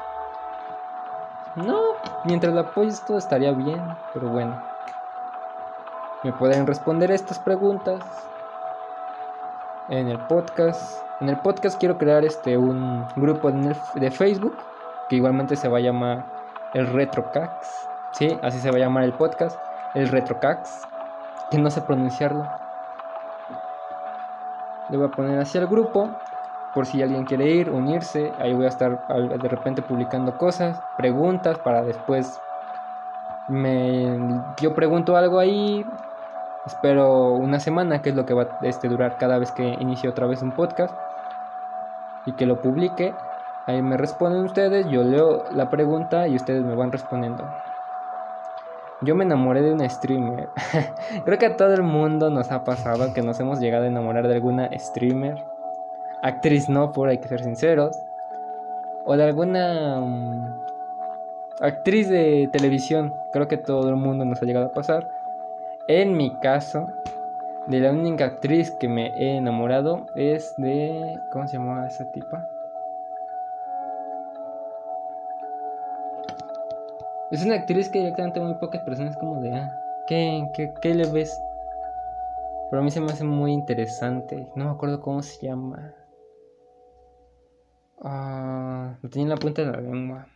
[1.56, 1.80] no,
[2.26, 3.82] mientras la apoyes todo estaría bien,
[4.14, 4.60] pero bueno.
[6.24, 8.02] Me pueden responder estas preguntas
[9.90, 11.04] en el podcast.
[11.20, 14.58] En el podcast quiero crear este un grupo de Facebook
[15.10, 16.33] que igualmente se va a llamar
[16.74, 17.88] el Retrocax.
[18.12, 19.60] Sí, así se va a llamar el podcast,
[19.94, 20.88] el Retrocax.
[21.52, 22.48] Que no sé pronunciarlo.
[24.90, 26.10] Le voy a poner así al grupo
[26.74, 28.34] por si alguien quiere ir, unirse.
[28.40, 32.40] Ahí voy a estar de repente publicando cosas, preguntas para después
[33.48, 34.18] me
[34.60, 35.86] yo pregunto algo ahí.
[36.66, 40.10] Espero una semana, que es lo que va a este, durar cada vez que inicie
[40.10, 40.96] otra vez un podcast
[42.26, 43.14] y que lo publique.
[43.66, 47.48] Ahí me responden ustedes, yo leo la pregunta y ustedes me van respondiendo.
[49.02, 50.50] Yo me enamoré de una streamer.
[51.26, 54.28] Creo que a todo el mundo nos ha pasado que nos hemos llegado a enamorar
[54.28, 55.44] de alguna streamer.
[56.22, 57.98] Actriz no, por hay que ser sinceros.
[59.06, 60.62] O de alguna mm,
[61.62, 63.14] actriz de televisión.
[63.32, 65.10] Creo que todo el mundo nos ha llegado a pasar.
[65.88, 66.88] En mi caso,
[67.68, 71.20] de la única actriz que me he enamorado es de...
[71.32, 72.50] ¿Cómo se llamaba esa tipa?
[77.34, 79.52] Es una actriz que directamente muy pocas personas como de...
[79.52, 81.36] Ah, ¿qué, qué, qué le ves?
[82.70, 84.48] Pero a mí se me hace muy interesante.
[84.56, 85.96] No me acuerdo cómo se llama.
[88.04, 90.28] Ah, lo tenía en la punta de la lengua.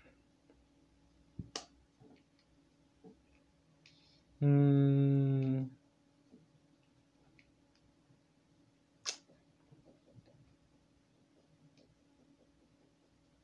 [4.39, 5.67] Mm.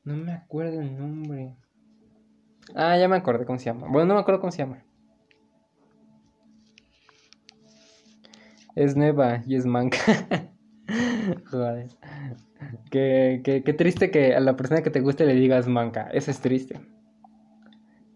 [0.02, 1.54] No me acuerdo el nombre.
[2.74, 3.86] Ah, ya me acordé cómo se llama.
[3.88, 4.84] Bueno, no me acuerdo cómo se llama.
[8.74, 9.98] Es nueva y es manca.
[11.50, 11.88] Joder.
[12.90, 16.08] Qué, qué, triste que a la persona que te guste le digas manca.
[16.12, 16.80] Eso es triste.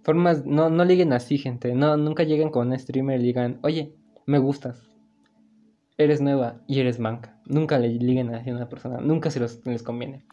[0.02, 1.74] Formas, no, no liguen así, gente.
[1.74, 3.94] No, nunca lleguen con un streamer y digan, oye,
[4.26, 4.88] me gustas.
[5.96, 7.38] Eres nueva y eres manca.
[7.44, 8.98] Nunca le liguen así a una persona.
[9.00, 10.24] Nunca se los, les conviene.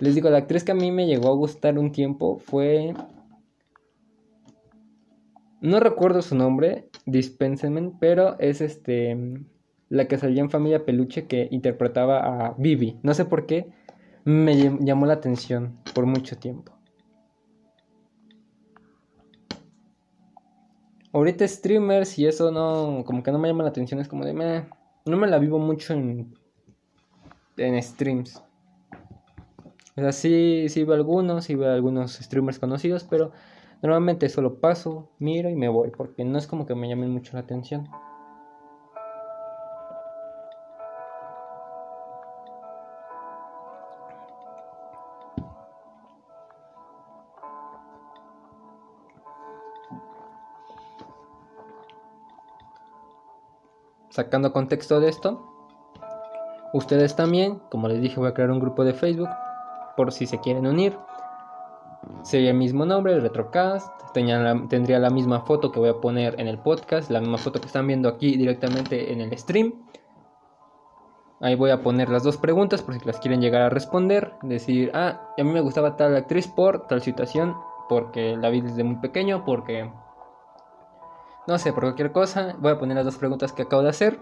[0.00, 2.94] Les digo, la actriz que a mí me llegó a gustar un tiempo fue.
[5.66, 9.16] No recuerdo su nombre, dispénsenme, pero es este.
[9.88, 13.00] la que salía en Familia Peluche que interpretaba a Vivi.
[13.02, 13.72] No sé por qué,
[14.24, 16.72] me llam- llamó la atención por mucho tiempo.
[21.12, 24.34] Ahorita streamers y eso no, como que no me llama la atención, es como de,
[24.34, 24.68] meh,
[25.04, 26.32] no me la vivo mucho en,
[27.56, 28.40] en streams.
[29.96, 33.32] O sea, sí, sí veo algunos, sí veo algunos streamers conocidos, pero
[33.82, 37.34] normalmente solo paso, miro y me voy, porque no es como que me llamen mucho
[37.34, 37.88] la atención.
[54.10, 55.44] Sacando contexto de esto,
[56.72, 59.28] ustedes también, como les dije, voy a crear un grupo de Facebook
[59.94, 60.96] por si se quieren unir.
[62.26, 63.88] Sería el mismo nombre, el Retrocast.
[64.12, 67.68] Tendría la misma foto que voy a poner en el podcast, la misma foto que
[67.68, 69.74] están viendo aquí directamente en el stream.
[71.40, 74.32] Ahí voy a poner las dos preguntas por si las quieren llegar a responder.
[74.42, 77.54] Decir, ah, a mí me gustaba tal actriz por tal situación,
[77.88, 79.88] porque la vi desde muy pequeño, porque...
[81.46, 82.56] No sé, por cualquier cosa.
[82.58, 84.18] Voy a poner las dos preguntas que acabo de hacer.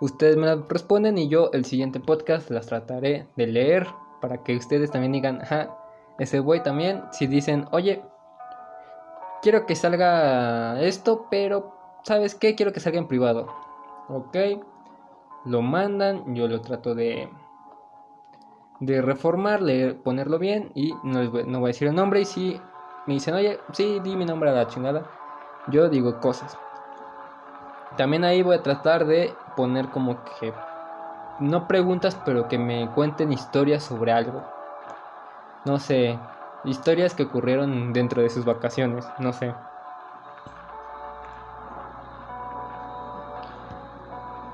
[0.00, 3.88] Ustedes me las responden y yo el siguiente podcast las trataré de leer
[4.20, 5.76] para que ustedes también digan, ajá,
[6.18, 7.04] ese güey también.
[7.12, 8.02] Si dicen, oye,
[9.42, 12.54] quiero que salga esto, pero ¿sabes qué?
[12.54, 13.48] Quiero que salga en privado.
[14.08, 14.36] Ok,
[15.44, 17.28] lo mandan, yo lo trato de
[18.80, 22.20] de reformar, leer, ponerlo bien y no, les voy, no voy a decir el nombre
[22.20, 22.60] y si
[23.06, 25.06] me dicen, oye, sí, di mi nombre a la chingada,
[25.68, 26.58] yo digo cosas.
[27.96, 30.52] También ahí voy a tratar de poner como que
[31.40, 34.42] no preguntas, pero que me cuenten historias sobre algo.
[35.64, 36.18] No sé,
[36.64, 39.54] historias que ocurrieron dentro de sus vacaciones, no sé.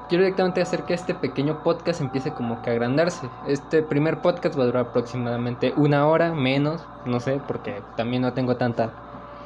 [0.08, 3.28] Quiero directamente hacer que este pequeño podcast empiece como que a agrandarse.
[3.46, 8.32] Este primer podcast va a durar aproximadamente una hora, menos, no sé, porque también no
[8.32, 8.90] tengo tanta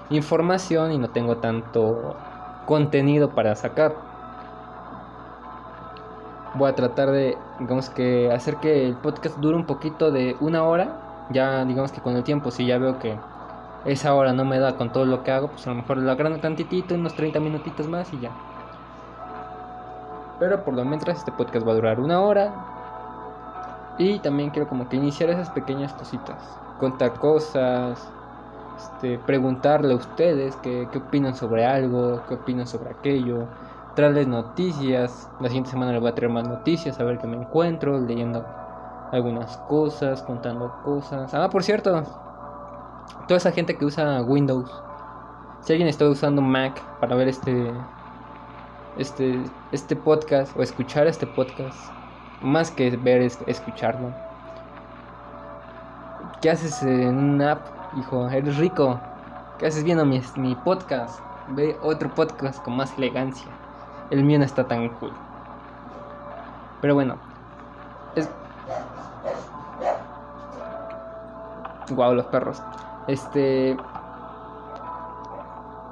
[0.09, 2.17] información y no tengo tanto
[2.65, 3.95] contenido para sacar.
[6.55, 10.65] Voy a tratar de, digamos que, hacer que el podcast dure un poquito de una
[10.65, 11.04] hora.
[11.31, 13.19] Ya, digamos que con el tiempo, si ya veo que
[13.85, 16.11] esa hora no me da con todo lo que hago, pues a lo mejor lo
[16.11, 18.31] agrando tantitito, unos 30 minutitos más y ya.
[20.39, 22.53] Pero por lo mientras este podcast va a durar una hora.
[23.99, 26.59] Y también quiero como que iniciar esas pequeñas cositas.
[26.81, 28.13] Contar cosas.
[28.77, 33.47] Este, preguntarle a ustedes qué, qué opinan sobre algo, qué opinan sobre aquello.
[33.95, 35.31] Traerles noticias.
[35.39, 38.45] La siguiente semana les voy a traer más noticias, a ver qué me encuentro, leyendo
[39.15, 41.33] algunas cosas, contando cosas.
[41.35, 42.03] Ah, por cierto,
[43.29, 44.71] toda esa gente que usa Windows.
[45.61, 47.73] Si alguien está usando Mac para ver este
[48.99, 49.41] este,
[49.73, 51.77] este podcast o escuchar este podcast,
[52.43, 54.13] más que ver es escucharlo.
[56.41, 58.29] ¿Qué haces en una app, hijo?
[58.29, 59.01] Eres rico.
[59.59, 61.21] ¿Qué haces viendo mi, mi podcast?
[61.49, 63.49] Ve otro podcast con más elegancia.
[64.11, 65.13] El mío no está tan cool.
[66.81, 67.17] Pero bueno,
[68.15, 68.29] es.
[71.91, 72.63] Wow, los perros.
[73.09, 73.77] Este.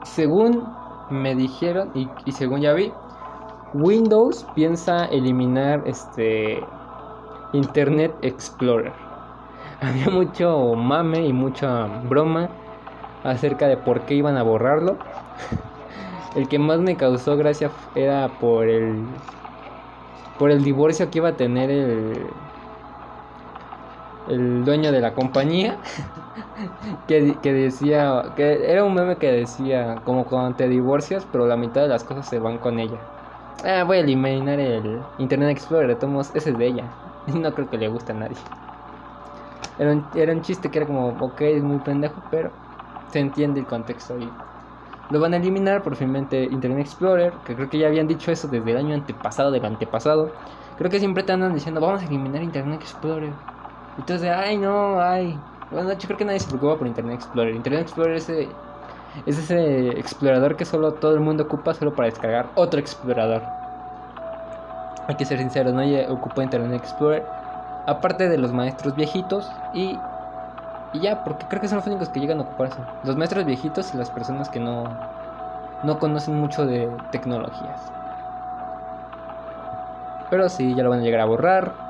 [0.04, 0.66] Según
[1.10, 2.92] me dijeron y, y según ya vi,
[3.74, 6.62] Windows piensa eliminar este
[7.52, 8.92] Internet Explorer.
[9.80, 12.48] Había mucho mame y mucha broma
[13.24, 14.98] acerca de por qué iban a borrarlo.
[16.34, 19.04] El que más me causó gracia era por el
[20.38, 22.26] por el divorcio que iba a tener el
[24.26, 25.80] el dueño de la compañía
[27.06, 31.56] que, que decía que era un meme que decía como cuando te divorcias pero la
[31.56, 33.08] mitad de las cosas se van con ella.
[33.64, 36.98] Ah, voy a eliminar el Internet Explorer de todos modos, ese es de ella.
[37.26, 38.36] No creo que le guste a nadie.
[39.78, 42.52] Era un, era un chiste que era como ok es muy pendejo pero
[43.06, 44.38] se entiende el contexto y
[45.08, 48.48] lo van a eliminar por finalmente Internet Explorer que creo que ya habían dicho eso
[48.48, 50.36] desde el año antepasado del antepasado.
[50.76, 53.38] Creo que siempre te andan diciendo vamos a eliminar Internet Explorer
[53.98, 55.38] entonces, ay, no, ay.
[55.70, 57.54] Bueno, yo creo que nadie se preocupa por Internet Explorer.
[57.54, 58.48] Internet Explorer es ese,
[59.26, 63.42] es ese explorador que solo todo el mundo ocupa solo para descargar otro explorador.
[65.08, 67.24] Hay que ser sinceros, nadie ocupa Internet Explorer.
[67.86, 69.98] Aparte de los maestros viejitos y,
[70.92, 72.78] y ya, porque creo que son los únicos que llegan a ocupar eso.
[73.04, 74.84] Los maestros viejitos y las personas que no,
[75.82, 77.92] no conocen mucho de tecnologías.
[80.30, 81.81] Pero sí, ya lo van a llegar a borrar.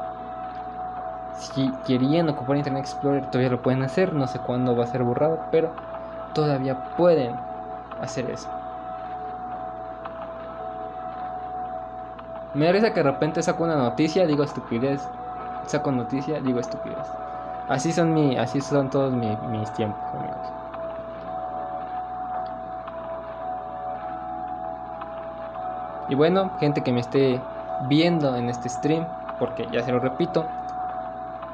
[1.33, 4.13] Si querían ocupar Internet Explorer, todavía lo pueden hacer.
[4.15, 5.75] No sé cuándo va a ser borrado, pero
[6.33, 7.45] todavía pueden
[7.99, 8.51] hacer eso.
[12.55, 15.13] Me risa que de repente saco una noticia, digo estupidez.
[15.67, 17.19] Saco noticia, digo estupidez.
[17.67, 20.53] Así son mi, así son todos mi- mis tiempos, amigos.
[26.07, 29.09] Y bueno, gente que me esté viendo en este stream,
[29.39, 30.53] porque ya se lo repito,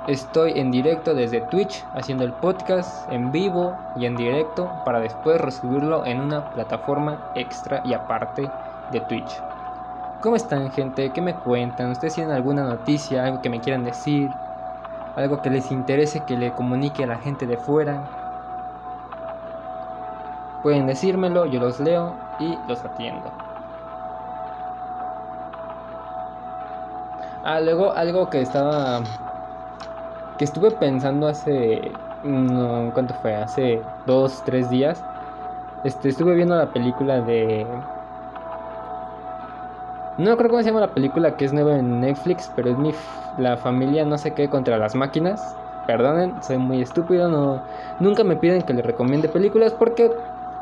[0.09, 5.39] estoy en directo desde Twitch haciendo el podcast en vivo y en directo para después
[5.39, 8.51] resubirlo en una plataforma extra y aparte
[8.91, 9.31] de Twitch.
[10.23, 11.13] ¿Cómo están gente?
[11.13, 11.91] ¿Qué me cuentan?
[11.91, 14.31] ¿Ustedes tienen alguna noticia, algo que me quieran decir?
[15.15, 18.03] ¿Algo que les interese que le comunique a la gente de fuera?
[20.63, 23.31] Pueden decírmelo, yo los leo y los atiendo.
[27.45, 29.03] Ah, luego algo que estaba.
[30.39, 31.81] Que estuve pensando hace.
[32.25, 33.35] No, ¿Cuánto fue?
[33.35, 35.03] Hace dos, tres días.
[35.85, 37.67] Este, estuve viendo la película de.
[40.17, 42.93] No creo cómo se llama la película que es nueva en Netflix, pero es mi
[43.39, 45.57] la familia no sé qué contra las máquinas.
[45.87, 47.63] Perdonen, soy muy estúpido, no
[48.01, 50.11] nunca me piden que les recomiende películas porque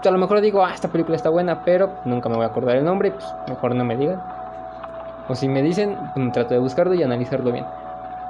[0.04, 2.76] a lo mejor digo, ah, esta película está buena, pero nunca me voy a acordar
[2.76, 4.22] el nombre, pues mejor no me digan.
[5.28, 7.64] O si me dicen, pues, trato de buscarlo y analizarlo bien.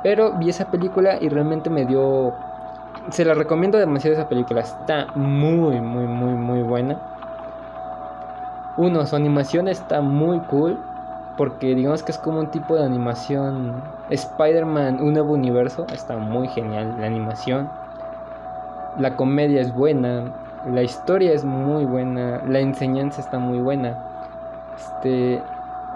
[0.02, 2.34] Pero vi esa película y realmente me dio...
[3.10, 4.60] Se la recomiendo demasiado esa película.
[4.60, 6.96] Está muy, muy, muy, muy buena.
[8.76, 10.78] Uno, su animación está muy cool.
[11.36, 15.86] Porque digamos que es como un tipo de animación Spider-Man, un nuevo universo.
[15.92, 17.68] Está muy genial la animación.
[18.98, 20.32] La comedia es buena.
[20.72, 22.42] La historia es muy buena.
[22.46, 23.98] La enseñanza está muy buena.
[24.76, 25.42] Este,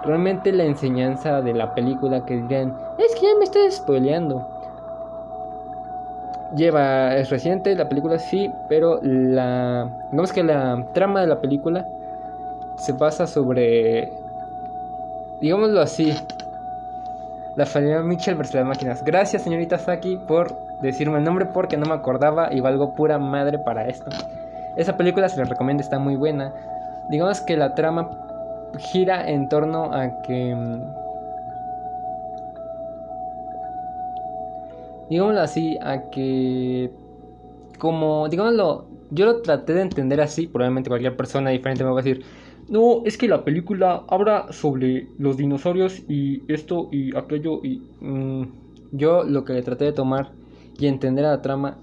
[0.02, 4.46] realmente la enseñanza de la película que dirían, es que ya me estoy spoileando.
[6.56, 11.86] Lleva, es reciente la película, sí, pero la, digamos que la trama de la película
[12.76, 14.12] se basa sobre,
[15.40, 16.12] digámoslo así,
[17.56, 19.04] la familia Mitchell versus las máquinas.
[19.04, 23.58] Gracias, señorita Saki, por decirme el nombre porque no me acordaba y valgo pura madre
[23.58, 24.10] para esto.
[24.76, 26.52] Esa película se la recomiendo, está muy buena.
[27.10, 28.08] Digamos que la trama
[28.78, 30.80] gira en torno a que mm,
[35.10, 36.90] digámoslo así a que
[37.78, 42.02] como digámoslo yo lo traté de entender así probablemente cualquier persona diferente me va a
[42.02, 42.24] decir
[42.68, 48.42] no es que la película habla sobre los dinosaurios y esto y aquello y mm,
[48.92, 50.30] yo lo que le traté de tomar
[50.78, 51.78] y entender a la trama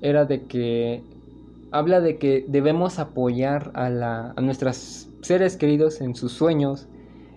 [0.00, 1.02] era de que
[1.72, 6.88] habla de que debemos apoyar a, la, a nuestros seres queridos en sus sueños,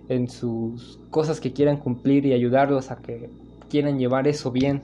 [0.10, 3.30] en sus cosas que quieran cumplir y ayudarlos a que
[3.70, 4.82] quieran llevar eso bien.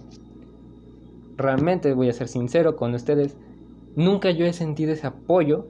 [1.36, 3.36] Realmente voy a ser sincero con ustedes,
[3.96, 5.68] nunca yo he sentido ese apoyo,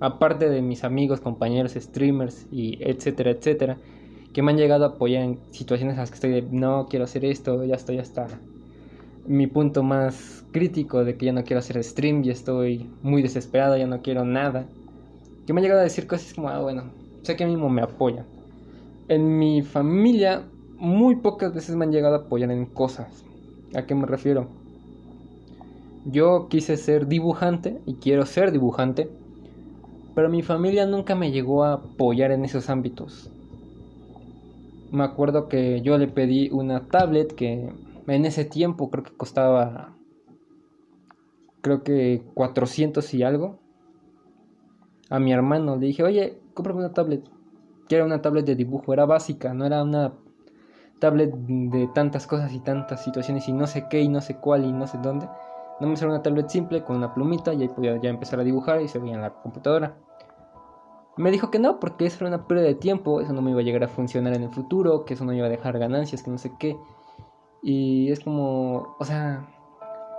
[0.00, 3.78] aparte de mis amigos, compañeros, streamers y etcétera, etcétera,
[4.32, 7.04] que me han llegado a apoyar en situaciones en las que estoy de no quiero
[7.04, 8.26] hacer esto, ya estoy hasta
[9.26, 13.76] mi punto más crítico de que ya no quiero hacer stream, ya estoy muy desesperado,
[13.76, 14.66] ya no quiero nada.
[15.46, 16.84] Que me han llegado a decir cosas como, ah, bueno,
[17.22, 18.26] sé que mismo me apoyan.
[19.08, 20.44] En mi familia,
[20.76, 23.24] muy pocas veces me han llegado a apoyar en cosas.
[23.74, 24.46] ¿A qué me refiero?
[26.06, 29.08] Yo quise ser dibujante y quiero ser dibujante,
[30.14, 33.30] pero mi familia nunca me llegó a apoyar en esos ámbitos.
[34.92, 37.72] Me acuerdo que yo le pedí una tablet que
[38.06, 39.94] en ese tiempo creo que costaba
[41.64, 43.58] creo que 400 y algo.
[45.10, 47.24] A mi hermano le dije, oye, cómprame una tablet.
[47.88, 50.14] Quiero una tablet de dibujo, era básica, no era una
[50.98, 54.64] tablet de tantas cosas y tantas situaciones y no sé qué y no sé cuál
[54.64, 55.28] y no sé dónde.
[55.80, 58.44] No me era una tablet simple con una plumita y ahí podía ya empezar a
[58.44, 59.96] dibujar y se veía en la computadora.
[61.16, 63.60] Me dijo que no, porque eso era una pérdida de tiempo, eso no me iba
[63.60, 66.30] a llegar a funcionar en el futuro, que eso no iba a dejar ganancias, que
[66.30, 66.76] no sé qué.
[67.62, 69.46] Y es como, o sea,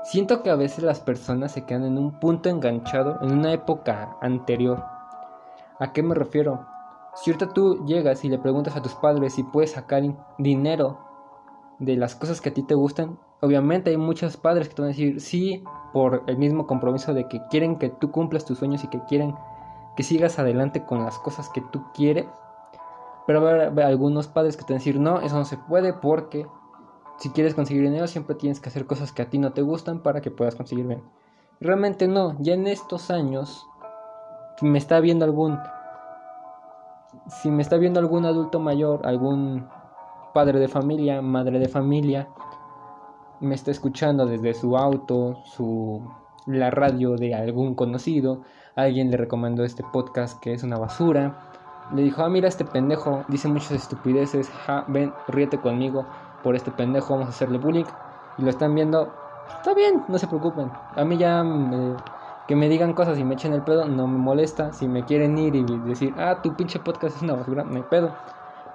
[0.06, 4.16] siento que a veces las personas se quedan en un punto enganchado en una época
[4.22, 4.84] anterior.
[5.80, 6.66] ¿A qué me refiero?
[7.16, 11.00] Si ahorita tú llegas y le preguntas a tus padres si puedes sacar in- dinero
[11.80, 14.90] de las cosas que a ti te gustan, obviamente hay muchos padres que te van
[14.90, 18.84] a decir sí por el mismo compromiso de que quieren que tú cumplas tus sueños
[18.84, 19.36] y que quieren
[19.96, 22.26] que sigas adelante con las cosas que tú quieres.
[23.28, 25.94] Pero va a algunos padres que te van a decir no, eso no se puede
[25.94, 26.48] porque
[27.18, 30.00] si quieres conseguir dinero siempre tienes que hacer cosas que a ti no te gustan
[30.00, 31.04] para que puedas conseguir bien.
[31.60, 33.66] Realmente no, ya en estos años,
[34.60, 35.58] si me está viendo algún,
[37.28, 39.68] si me está viendo algún adulto mayor, algún
[40.34, 42.28] padre de familia, madre de familia,
[43.40, 46.02] me está escuchando desde su auto, su
[46.46, 48.42] la radio de algún conocido,
[48.76, 51.50] alguien le recomendó este podcast que es una basura,
[51.94, 56.06] le dijo, ah, mira este pendejo, dice muchas estupideces, ja, ven, ríete conmigo
[56.46, 57.86] por este pendejo, vamos a hacerle bullying.
[58.38, 59.12] Y lo están viendo,
[59.58, 60.72] está bien, no se preocupen.
[60.96, 61.96] A mí ya me-
[62.48, 64.72] que me digan cosas y me echen el pedo, no me molesta.
[64.72, 68.12] Si me quieren ir y decir, ah, tu pinche podcast es una basura, no pedo.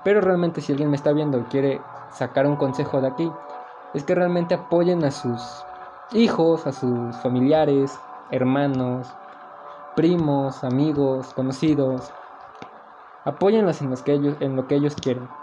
[0.02, 3.32] Pero realmente si alguien me está viendo y quiere sacar un consejo de aquí,
[3.94, 5.64] es que realmente apoyen a sus
[6.10, 8.00] hijos, a sus familiares,
[8.32, 9.06] hermanos,
[9.94, 12.12] primos, amigos, conocidos.
[13.24, 15.39] Apóyenlos en lo que ellos quieren.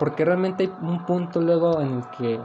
[0.00, 2.40] Porque realmente hay un punto luego en el que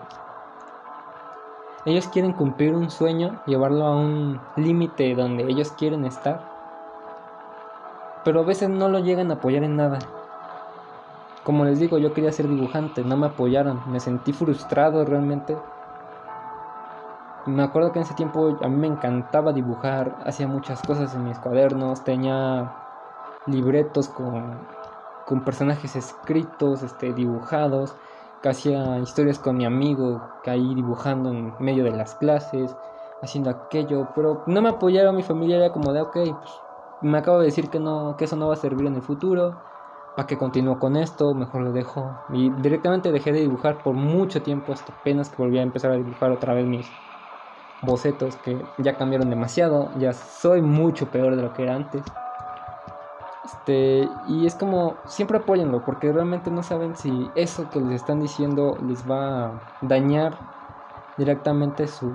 [1.86, 6.42] ellos quieren cumplir un sueño, llevarlo a un límite donde ellos quieren estar.
[8.26, 10.00] Pero a veces no lo llegan a apoyar en nada.
[11.46, 15.56] Como les digo, yo quería ser dibujante, no me apoyaron, me sentí frustrado realmente.
[17.46, 21.24] Me acuerdo que en ese tiempo a mí me encantaba dibujar, hacía muchas cosas en
[21.24, 22.74] mis cuadernos, tenía
[23.46, 24.75] libretos con,
[25.26, 27.96] con personajes escritos, este, dibujados,
[28.42, 32.76] que hacía historias con mi amigo, que ahí dibujando en medio de las clases,
[33.22, 36.62] haciendo aquello, pero no me apoyaron mi familia, era como de, ok, pues,
[37.02, 39.60] me acabo de decir que no, que eso no va a servir en el futuro,
[40.16, 42.18] para que continúo con esto, mejor lo dejo.
[42.30, 45.96] Y directamente dejé de dibujar por mucho tiempo, hasta apenas que volví a empezar a
[45.96, 46.88] dibujar otra vez mis
[47.82, 52.04] bocetos, que ya cambiaron demasiado, ya soy mucho peor de lo que era antes.
[53.46, 58.20] Este, y es como, siempre apóyenlo, porque realmente no saben si eso que les están
[58.20, 60.36] diciendo les va a dañar
[61.18, 62.12] directamente su,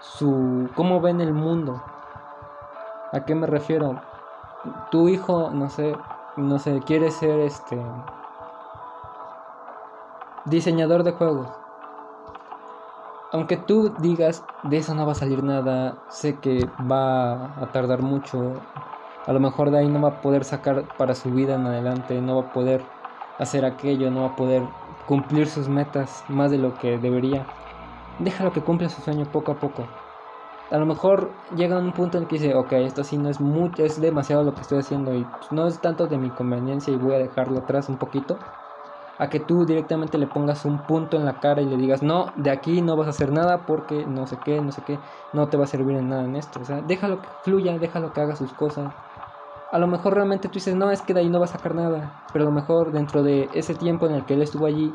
[0.00, 1.82] su, cómo ven el mundo.
[3.12, 4.00] ¿A qué me refiero?
[4.90, 5.94] Tu hijo, no sé,
[6.36, 7.78] no sé, quiere ser este
[10.46, 11.48] diseñador de juegos.
[13.32, 18.00] Aunque tú digas, de eso no va a salir nada, sé que va a tardar
[18.00, 18.54] mucho,
[19.26, 22.20] a lo mejor de ahí no va a poder sacar para su vida en adelante,
[22.20, 22.82] no va a poder
[23.38, 24.62] hacer aquello, no va a poder
[25.06, 27.44] cumplir sus metas más de lo que debería.
[28.18, 29.84] Déjalo que cumpla su sueño poco a poco.
[30.70, 33.84] A lo mejor llega un punto en que dice, ok, esto sí no es mucho,
[33.84, 37.14] es demasiado lo que estoy haciendo y no es tanto de mi conveniencia y voy
[37.14, 38.36] a dejarlo atrás un poquito.
[39.18, 42.32] A que tú directamente le pongas un punto en la cara y le digas, no,
[42.36, 44.98] de aquí no vas a hacer nada porque no sé qué, no sé qué,
[45.32, 46.60] no te va a servir en nada en esto.
[46.60, 48.92] O sea, déjalo que fluya, déjalo que haga sus cosas.
[49.72, 51.74] A lo mejor realmente tú dices, no, es que de ahí no va a sacar
[51.74, 52.24] nada.
[52.32, 54.94] Pero a lo mejor dentro de ese tiempo en el que él estuvo allí,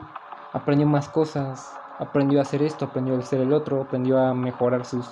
[0.53, 4.85] aprendió más cosas, aprendió a hacer esto, aprendió a hacer el otro, aprendió a mejorar
[4.85, 5.09] sus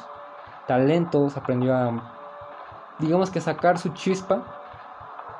[0.66, 1.92] talentos, aprendió a,
[3.00, 4.44] digamos que sacar su chispa.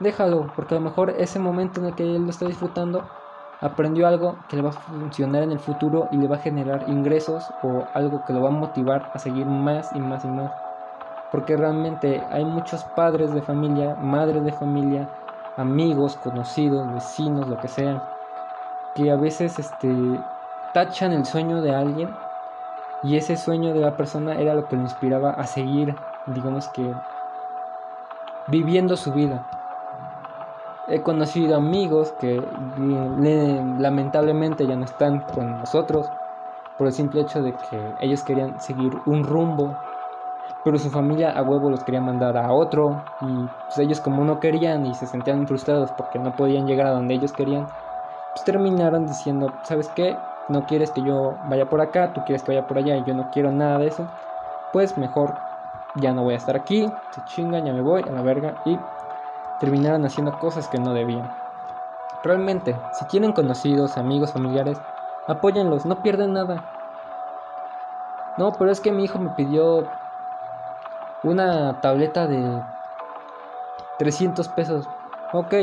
[0.02, 3.04] Déjalo, porque a lo mejor ese momento en el que él lo está disfrutando,
[3.62, 6.86] aprendió algo que le va a funcionar en el futuro y le va a generar
[6.88, 10.69] ingresos o algo que lo va a motivar a seguir más y más y más.
[11.32, 15.08] Porque realmente hay muchos padres de familia, madres de familia,
[15.58, 18.02] amigos, conocidos, vecinos, lo que sea,
[18.96, 19.94] que a veces este,
[20.74, 22.10] tachan el sueño de alguien
[23.04, 26.92] y ese sueño de la persona era lo que lo inspiraba a seguir, digamos que,
[28.48, 29.46] viviendo su vida.
[30.88, 32.42] He conocido amigos que
[33.20, 36.10] le- lamentablemente ya no están con nosotros
[36.78, 39.76] por el simple hecho de que ellos querían seguir un rumbo,
[40.64, 44.40] pero su familia a huevo los quería mandar a otro y pues ellos como no
[44.40, 47.68] querían y se sentían frustrados porque no podían llegar a donde ellos querían,
[48.34, 50.18] pues terminaron diciendo, ¿sabes qué?
[50.50, 53.14] No quieres que yo vaya por acá, tú quieres que vaya por allá y yo
[53.14, 54.08] no quiero nada de eso,
[54.74, 55.36] pues mejor
[55.96, 58.78] ya no voy a estar aquí, se chingan, ya me voy a la verga y
[59.60, 61.32] terminaron haciendo cosas que no debían.
[62.24, 64.78] Realmente, si tienen conocidos, amigos, familiares,
[65.28, 66.64] apóyenlos, no pierden nada.
[68.38, 69.88] No, pero es que mi hijo me pidió
[71.24, 72.62] una tableta de
[73.98, 74.88] 300 pesos.
[75.34, 75.54] Ok,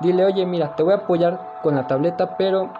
[0.00, 2.70] dile, oye, mira, te voy a apoyar con la tableta, pero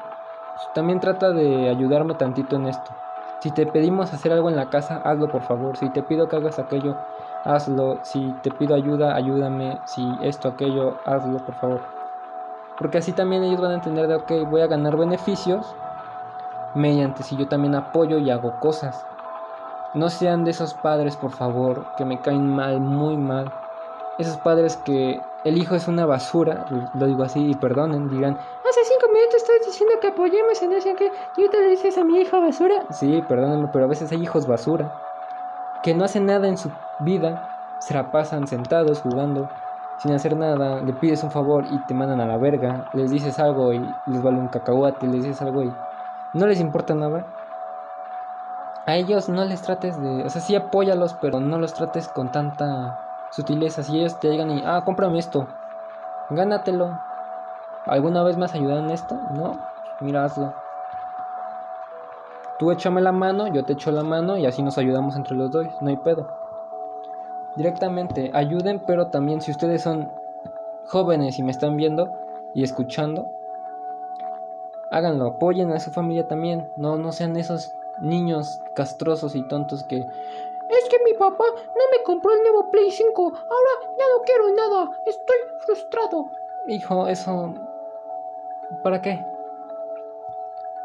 [0.55, 2.93] pues, también trata de ayudarme tantito en esto.
[3.41, 5.77] Si te pedimos hacer algo en la casa, hazlo por favor.
[5.77, 6.97] Si te pido que hagas aquello,
[7.45, 7.99] hazlo.
[8.03, 9.79] Si te pido ayuda, ayúdame.
[9.85, 11.83] Si esto, aquello, hazlo por favor.
[12.79, 15.77] Porque así también ellos van a entender de, ok, voy a ganar beneficios
[16.75, 19.07] mediante si yo también apoyo y hago cosas.
[19.95, 23.53] No sean de esos padres, por favor, que me caen mal, muy mal.
[24.19, 26.65] Esos padres que el hijo es una basura,
[26.95, 30.89] lo digo así y perdonen, dirán, hace cinco minutos estás diciendo que apoyemos en eso,
[30.97, 32.83] que y ahorita le dices a mi hijo basura.
[32.91, 34.93] Sí, perdónenme, pero a veces hay hijos basura,
[35.83, 36.71] que no hacen nada en su
[37.01, 39.49] vida, se la pasan sentados jugando,
[39.99, 43.39] sin hacer nada, le pides un favor y te mandan a la verga, les dices
[43.39, 45.73] algo y les vale un cacahuate, les dices algo y
[46.33, 47.27] no les importa nada.
[48.87, 52.31] A ellos no les trates de, o sea, sí apóyalos, pero no los trates con
[52.31, 52.99] tanta
[53.31, 53.83] sutileza.
[53.83, 55.49] Si ellos te llegan y, ah, cómprame esto,
[56.31, 56.99] Gánatelo.
[57.85, 59.15] ¿Alguna vez me has ayudado en esto?
[59.35, 59.59] No.
[60.01, 60.55] Mira, hazlo.
[62.59, 65.51] Tú échame la mano, yo te echo la mano y así nos ayudamos entre los
[65.51, 65.67] dos.
[65.83, 66.29] No hay pedo.
[67.57, 70.11] Directamente, ayuden, pero también si ustedes son
[70.87, 72.11] jóvenes y me están viendo
[72.55, 73.27] y escuchando,
[74.91, 76.71] háganlo, apoyen a su familia también.
[76.77, 77.75] No, no sean esos
[78.05, 82.91] niños castrosos y tontos que Es que mi papá no me compró el nuevo Play
[82.91, 83.23] 5.
[83.23, 84.91] Ahora ya no quiero nada.
[85.07, 85.37] Estoy
[85.67, 86.31] frustrado.
[86.69, 87.55] Hijo, eso.
[88.83, 89.25] ¿Para qué?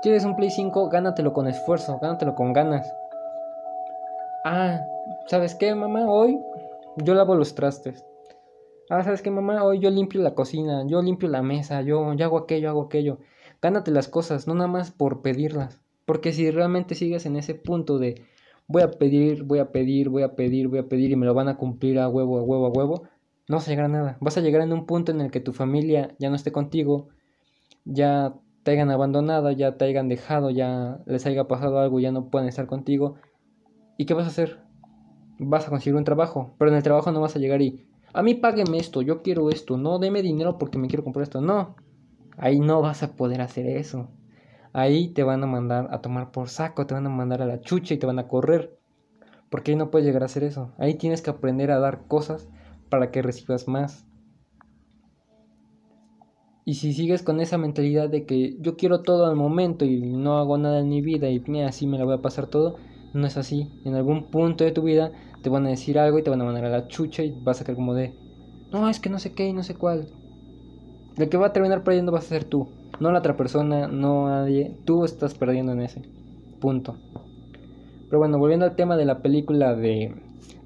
[0.02, 0.90] ¿Quieres un Play 5?
[0.90, 2.94] Gánatelo con esfuerzo, gánatelo con ganas.
[4.46, 4.86] Ah,
[5.28, 6.10] ¿sabes qué, mamá?
[6.10, 6.40] Hoy
[6.98, 8.06] yo lavo los trastes.
[8.90, 9.64] Ah, ¿sabes qué, mamá?
[9.64, 13.20] Hoy yo limpio la cocina, yo limpio la mesa, yo, yo hago aquello, hago aquello.
[13.62, 15.82] Gánate las cosas, no nada más por pedirlas.
[16.10, 18.26] Porque si realmente sigues en ese punto de
[18.66, 21.36] voy a pedir, voy a pedir, voy a pedir, voy a pedir y me lo
[21.36, 23.04] van a cumplir a huevo, a huevo, a huevo,
[23.48, 24.18] no vas a llegar a nada.
[24.20, 27.10] Vas a llegar en un punto en el que tu familia ya no esté contigo,
[27.86, 28.34] ya
[28.64, 32.50] te hayan abandonado, ya te hayan dejado, ya les haya pasado algo, ya no pueden
[32.50, 33.18] estar contigo.
[33.96, 34.64] ¿Y qué vas a hacer?
[35.38, 38.24] Vas a conseguir un trabajo, pero en el trabajo no vas a llegar y a
[38.24, 41.76] mí págueme esto, yo quiero esto, no deme dinero porque me quiero comprar esto, no.
[42.36, 44.10] Ahí no vas a poder hacer eso.
[44.74, 47.62] Ahí te van a mandar a tomar por saco, te van a mandar a la
[47.62, 48.78] chucha y te van a correr.
[49.50, 50.74] Porque ahí no puedes llegar a hacer eso.
[50.78, 52.48] Ahí tienes que aprender a dar cosas
[52.90, 54.06] para que recibas más.
[56.66, 60.38] Y si sigues con esa mentalidad de que yo quiero todo al momento y no
[60.38, 62.76] hago nada en mi vida y mira, así me la voy a pasar todo,
[63.14, 63.72] no es así.
[63.86, 65.12] En algún punto de tu vida
[65.42, 67.60] te van a decir algo y te van a mandar a la chucha y vas
[67.60, 68.14] a quedar como de,
[68.72, 70.10] no, es que no sé qué y no sé cuál.
[71.18, 72.70] El que va a terminar perdiendo vas a ser tú,
[73.00, 74.76] no la otra persona, no nadie.
[74.86, 76.02] Tú estás perdiendo en ese
[76.60, 76.98] punto.
[78.10, 80.14] Pero bueno, volviendo al tema de la película de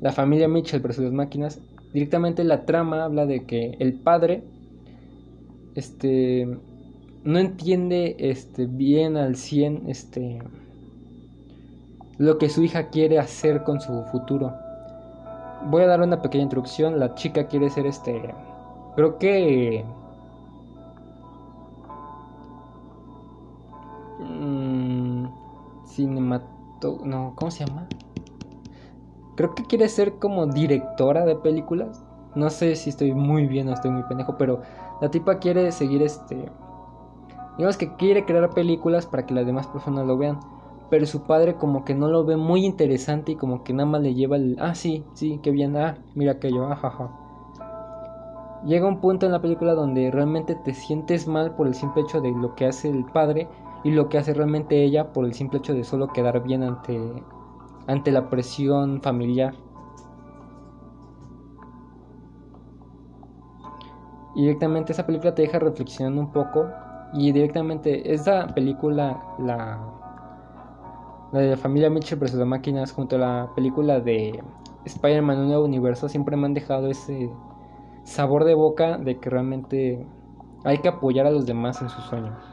[0.01, 1.59] la familia Mitchell versus las máquinas,
[1.93, 4.43] directamente la trama habla de que el padre
[5.75, 6.47] este
[7.23, 10.39] no entiende este bien al 100 este
[12.17, 14.53] lo que su hija quiere hacer con su futuro.
[15.69, 16.99] Voy a dar una pequeña introducción.
[16.99, 18.33] La chica quiere ser este
[18.95, 19.83] creo que
[25.95, 26.53] cinemato
[27.03, 27.87] no, ¿cómo se llama?
[29.35, 32.03] Creo que quiere ser como directora de películas.
[32.35, 34.61] No sé si estoy muy bien o estoy muy pendejo, pero
[35.01, 36.51] la tipa quiere seguir este.
[37.57, 40.39] Digamos que quiere crear películas para que las demás personas lo vean.
[40.89, 44.01] Pero su padre como que no lo ve muy interesante y como que nada más
[44.01, 44.57] le lleva el...
[44.59, 45.75] Ah, sí, sí, qué bien.
[45.75, 47.09] Ah, mira aquello, ajaja.
[48.65, 52.21] Llega un punto en la película donde realmente te sientes mal por el simple hecho
[52.21, 53.47] de lo que hace el padre
[53.83, 56.97] y lo que hace realmente ella por el simple hecho de solo quedar bien ante,
[57.87, 59.55] ante la presión familiar.
[64.35, 66.65] Y directamente esa película te deja reflexionando un poco.
[67.13, 69.79] Y directamente esa película, la,
[71.31, 72.35] la de la familia Mitchell vs.
[72.35, 74.43] las máquinas, junto a la película de
[74.85, 77.29] Spider-Man Un Nuevo Universo, siempre me han dejado ese
[78.03, 80.07] sabor de boca de que realmente
[80.63, 82.52] hay que apoyar a los demás en sus sueños.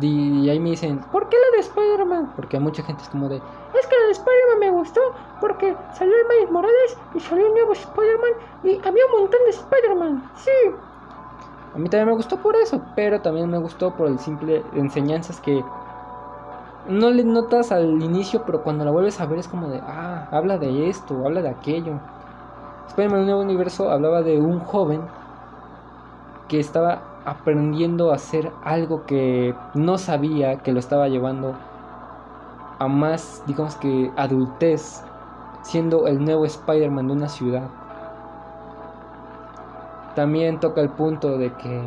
[0.00, 2.32] Y ahí me dicen, ¿Por qué la de Spider-Man?
[2.36, 5.00] porque mucha gente es como de, Es que la de Spider-Man me gustó
[5.40, 8.30] porque salió el Miles Morales y salió el nuevo Spider-Man
[8.62, 10.30] y había un montón de Spider-Man.
[10.36, 10.50] Sí.
[11.74, 15.40] A mí también me gustó por eso, pero también me gustó por el simple enseñanzas
[15.40, 15.64] que
[16.88, 20.28] no le notas al inicio, pero cuando la vuelves a ver es como de, ah,
[20.30, 21.94] habla de esto, habla de aquello.
[22.88, 25.02] Spider-Man Un Nuevo Universo hablaba de un joven
[26.48, 31.54] que estaba aprendiendo a hacer algo que no sabía, que lo estaba llevando
[32.78, 35.04] a más, digamos que, adultez,
[35.62, 37.68] siendo el nuevo Spider-Man de una ciudad.
[40.14, 41.82] También toca el punto de que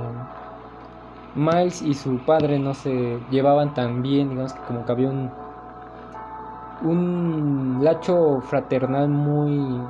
[1.35, 5.31] Miles y su padre no se llevaban tan bien, digamos que como que había un
[6.83, 9.81] un lacho fraternal muy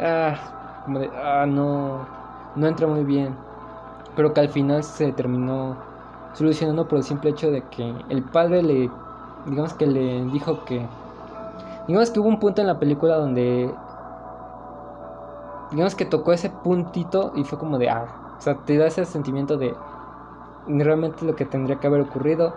[0.00, 0.36] ah,
[0.84, 2.06] como de ah no
[2.54, 3.34] no entra muy bien,
[4.16, 5.76] pero que al final se terminó
[6.32, 8.90] solucionando por el simple hecho de que el padre le
[9.46, 10.84] digamos que le dijo que
[11.86, 13.72] digamos que hubo un punto en la película donde
[15.70, 19.04] digamos que tocó ese puntito y fue como de ah, o sea, te da ese
[19.04, 19.74] sentimiento de
[20.68, 22.54] realmente lo que tendría que haber ocurrido.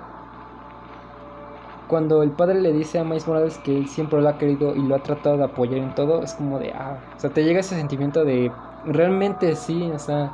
[1.88, 4.82] Cuando el padre le dice a Miles Morales que él siempre lo ha querido y
[4.82, 7.62] lo ha tratado de apoyar en todo, es como de, ah, o sea, te llega
[7.62, 8.52] ese sentimiento de,
[8.86, 10.32] realmente sí, o sea,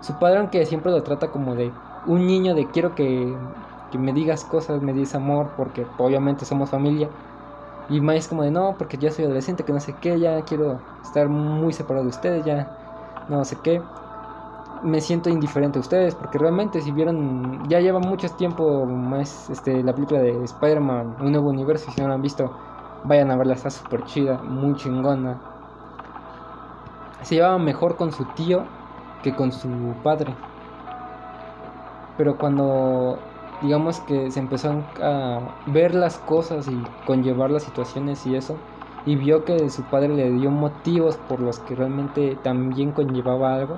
[0.00, 1.72] su padre aunque siempre lo trata como de
[2.06, 3.34] un niño de quiero que,
[3.90, 7.08] que me digas cosas, me des amor, porque obviamente somos familia,
[7.88, 10.80] Y Miles como de no, porque ya soy adolescente, que no sé qué, ya quiero
[11.02, 12.68] estar muy separado de ustedes, ya
[13.28, 13.82] no sé qué.
[14.82, 19.82] Me siento indiferente a ustedes, porque realmente si vieron, ya lleva mucho tiempo más este,
[19.82, 22.52] la película de Spider-Man, un nuevo universo, y si no lo han visto,
[23.04, 25.42] vayan a verla, está súper chida, muy chingona.
[27.22, 28.68] Se llevaba mejor con su tío
[29.26, 29.68] que con su
[30.04, 30.32] padre.
[32.16, 33.18] Pero cuando
[33.60, 38.54] digamos que se empezó a ver las cosas y conllevar las situaciones y eso,
[39.04, 43.76] y vio que su padre le dio motivos por los que realmente también conllevaba algo,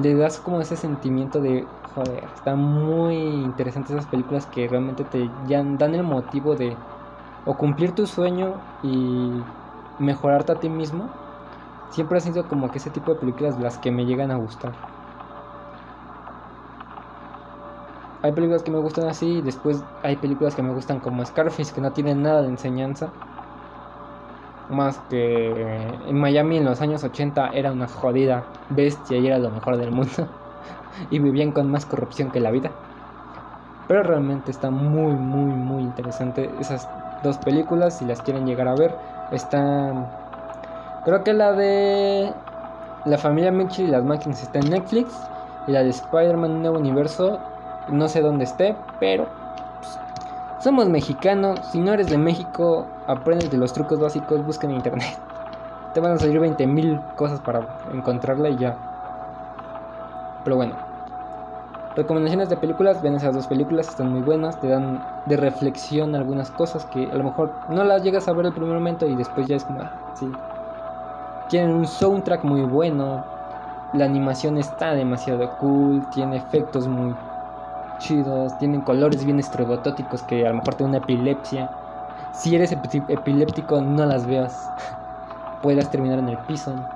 [0.00, 1.66] le das como ese sentimiento de,
[1.96, 6.76] joder, están muy interesantes esas películas que realmente te dan el motivo de
[7.44, 8.54] o cumplir tu sueño
[8.84, 9.30] y
[9.98, 11.23] mejorarte a ti mismo.
[11.88, 14.84] Siempre ha sido como que ese tipo de películas las que me llegan a gustar.
[18.22, 21.72] Hay películas que me gustan así, y después hay películas que me gustan como Scarface,
[21.72, 23.20] que no tienen nada de enseñanza.
[24.66, 29.50] Más que en Miami en los años 80 era una jodida bestia y era lo
[29.50, 30.38] mejor del mundo.
[31.10, 32.78] y vivían con más corrupción que la vida.
[33.86, 37.98] Pero realmente está muy, muy, muy interesante esas dos películas.
[37.98, 40.23] Si las quieren llegar a ver, están.
[41.04, 42.34] Creo que la de
[43.04, 45.30] La familia Mitchell y las máquinas está en Netflix.
[45.66, 47.38] Y la de Spider-Man Nuevo Universo
[47.88, 49.28] no sé dónde esté, pero
[49.80, 50.00] pues,
[50.58, 51.60] somos mexicanos.
[51.70, 55.18] Si no eres de México, aprendes de los trucos básicos, busca en internet.
[55.94, 58.84] Te van a salir 20 mil cosas para encontrarla y ya.
[60.44, 60.74] Pero bueno,
[61.94, 64.60] recomendaciones de películas: ven esas dos películas, están muy buenas.
[64.60, 68.46] Te dan de reflexión algunas cosas que a lo mejor no las llegas a ver
[68.46, 70.38] el primer momento y después ya es como, ah, sí.
[71.46, 73.30] Tienen un soundtrack muy bueno.
[73.92, 77.16] La animación está demasiado cool, tiene efectos muy
[77.98, 81.76] chidos, tienen colores bien estrobotóticos que a lo mejor te una epilepsia.
[82.32, 84.74] Si eres epi- epiléptico, no las veas.
[85.62, 86.88] Puedas terminar en el piso.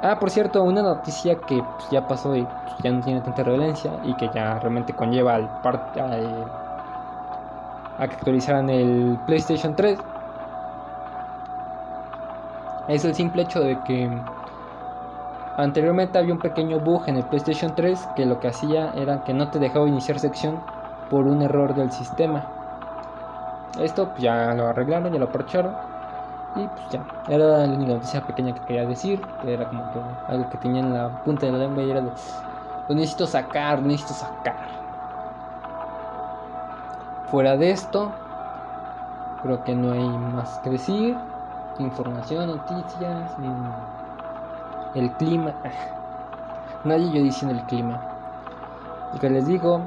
[0.00, 3.42] Ah, por cierto, una noticia que pues, ya pasó y pues, ya no tiene tanta
[3.42, 6.52] relevancia y que ya realmente conlleva al, par- al-
[7.96, 10.06] a que actualizaran el PlayStation 3
[12.88, 14.10] es el simple hecho de que
[15.56, 19.32] Anteriormente había un pequeño bug en el PlayStation 3 que lo que hacía era que
[19.32, 20.60] no te dejaba iniciar sección
[21.08, 22.44] por un error del sistema.
[23.80, 25.72] Esto pues, ya lo arreglaron, ya lo parcharon.
[26.56, 30.48] Y pues ya, era la única noticia pequeña que quería decir, era como que algo
[30.50, 32.10] que tenía en la punta de la lengua y era de,
[32.88, 34.68] lo necesito sacar, lo necesito sacar.
[37.24, 38.12] Fuera de esto,
[39.42, 41.16] creo que no hay más que decir.
[41.78, 43.32] Información, noticias,
[44.94, 45.54] el clima.
[46.84, 48.00] Nadie yo diciendo el clima.
[49.12, 49.82] Lo que les digo,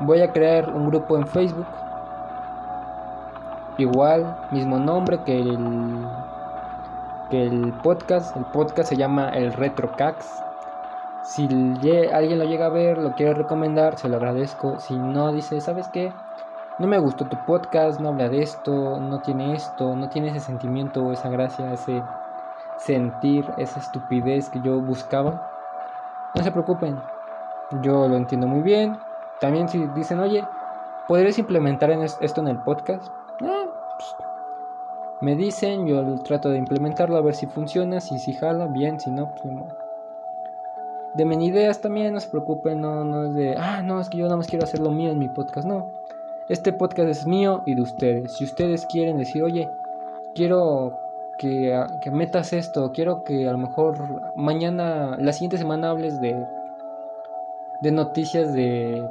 [0.00, 1.66] voy a crear un grupo en Facebook.
[3.76, 5.58] Igual, mismo nombre que el
[7.30, 8.36] que el podcast.
[8.36, 10.42] El podcast se llama el Retrocax.
[11.24, 11.44] Si
[12.12, 14.78] alguien lo llega a ver, lo quiere recomendar, se lo agradezco.
[14.78, 16.12] Si no, dice, ¿sabes qué?
[16.78, 20.40] No me gustó tu podcast, no habla de esto, no tiene esto, no tiene ese
[20.40, 22.02] sentimiento, esa gracia, ese
[22.78, 25.50] sentir, esa estupidez que yo buscaba.
[26.34, 26.98] No se preocupen,
[27.82, 28.98] yo lo entiendo muy bien.
[29.40, 30.44] También si dicen, oye,
[31.06, 33.06] ¿podrías implementar en es- esto en el podcast?
[33.40, 33.66] Ah,
[33.96, 34.16] pues,
[35.20, 39.12] me dicen, yo trato de implementarlo a ver si funciona, si si jala, bien, si
[39.12, 39.76] no, pues modo.
[41.14, 44.24] Denme ideas también, no se preocupen, no, no es de, ah, no, es que yo
[44.24, 45.92] nada más quiero hacer lo mío en mi podcast, no.
[46.50, 48.32] Este podcast es mío y de ustedes.
[48.32, 49.66] Si ustedes quieren decir, oye,
[50.34, 50.94] quiero
[51.38, 51.72] que,
[52.12, 53.96] metas esto, quiero que a lo mejor
[54.36, 56.36] mañana, la siguiente semana hables de,
[57.80, 59.02] de noticias de,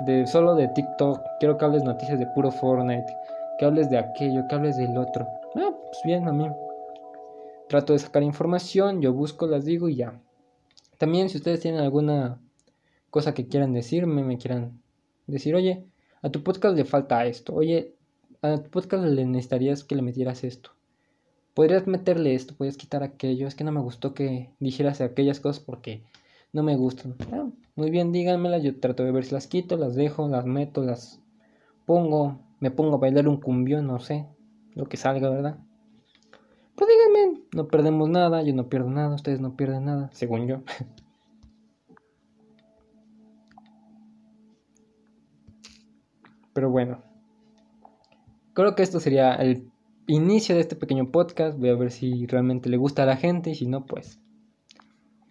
[0.00, 3.16] de solo de TikTok, quiero que hables noticias de puro Fortnite,
[3.58, 5.26] que hables de aquello, que hables del otro.
[5.56, 6.50] Ah, pues bien, a mí.
[7.66, 10.20] Trato de sacar información, yo busco, las digo y ya.
[10.98, 12.38] También si ustedes tienen alguna
[13.08, 14.82] cosa que quieran decirme, me quieran
[15.26, 15.86] decir, oye,
[16.22, 17.94] a tu podcast le falta esto, oye,
[18.40, 20.70] a tu podcast le necesitarías que le metieras esto.
[21.54, 25.62] Podrías meterle esto, podrías quitar aquello, es que no me gustó que dijeras aquellas cosas
[25.62, 26.02] porque
[26.52, 27.14] no me gustan.
[27.32, 30.82] Ah, muy bien, díganmelas, yo trato de ver si las quito, las dejo, las meto,
[30.82, 31.20] las
[31.84, 34.26] pongo, me pongo a bailar un cumbión, no sé,
[34.74, 35.58] lo que salga, ¿verdad?
[36.74, 40.62] Pues díganme, no perdemos nada, yo no pierdo nada, ustedes no pierden nada, según yo.
[46.52, 47.02] Pero bueno,
[48.54, 49.70] creo que esto sería el
[50.06, 51.58] inicio de este pequeño podcast.
[51.58, 54.20] Voy a ver si realmente le gusta a la gente y si no, pues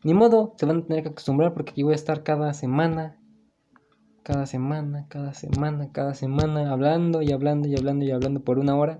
[0.03, 3.17] ni modo, se van a tener que acostumbrar porque aquí voy a estar cada semana
[4.23, 8.75] cada semana, cada semana, cada semana, hablando y hablando y hablando y hablando por una
[8.77, 8.99] hora,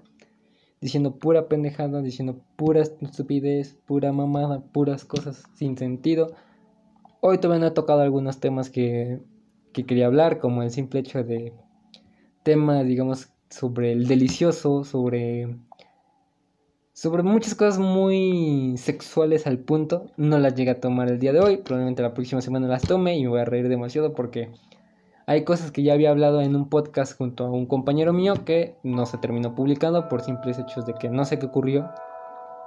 [0.80, 6.34] diciendo pura pendejada, diciendo pura estupidez, pura mamada, puras cosas sin sentido.
[7.22, 9.22] Hoy no he tocado algunos temas que,
[9.74, 11.54] que quería hablar, como el simple hecho de
[12.44, 15.58] temas, digamos, sobre el delicioso, sobre
[17.02, 20.12] sobre muchas cosas muy sexuales al punto.
[20.18, 21.58] No las llegué a tomar el día de hoy.
[21.58, 24.52] Probablemente la próxima semana las tome y me voy a reír demasiado porque
[25.26, 28.76] hay cosas que ya había hablado en un podcast junto a un compañero mío que
[28.84, 31.90] no se terminó publicando por simples hechos de que no sé qué ocurrió.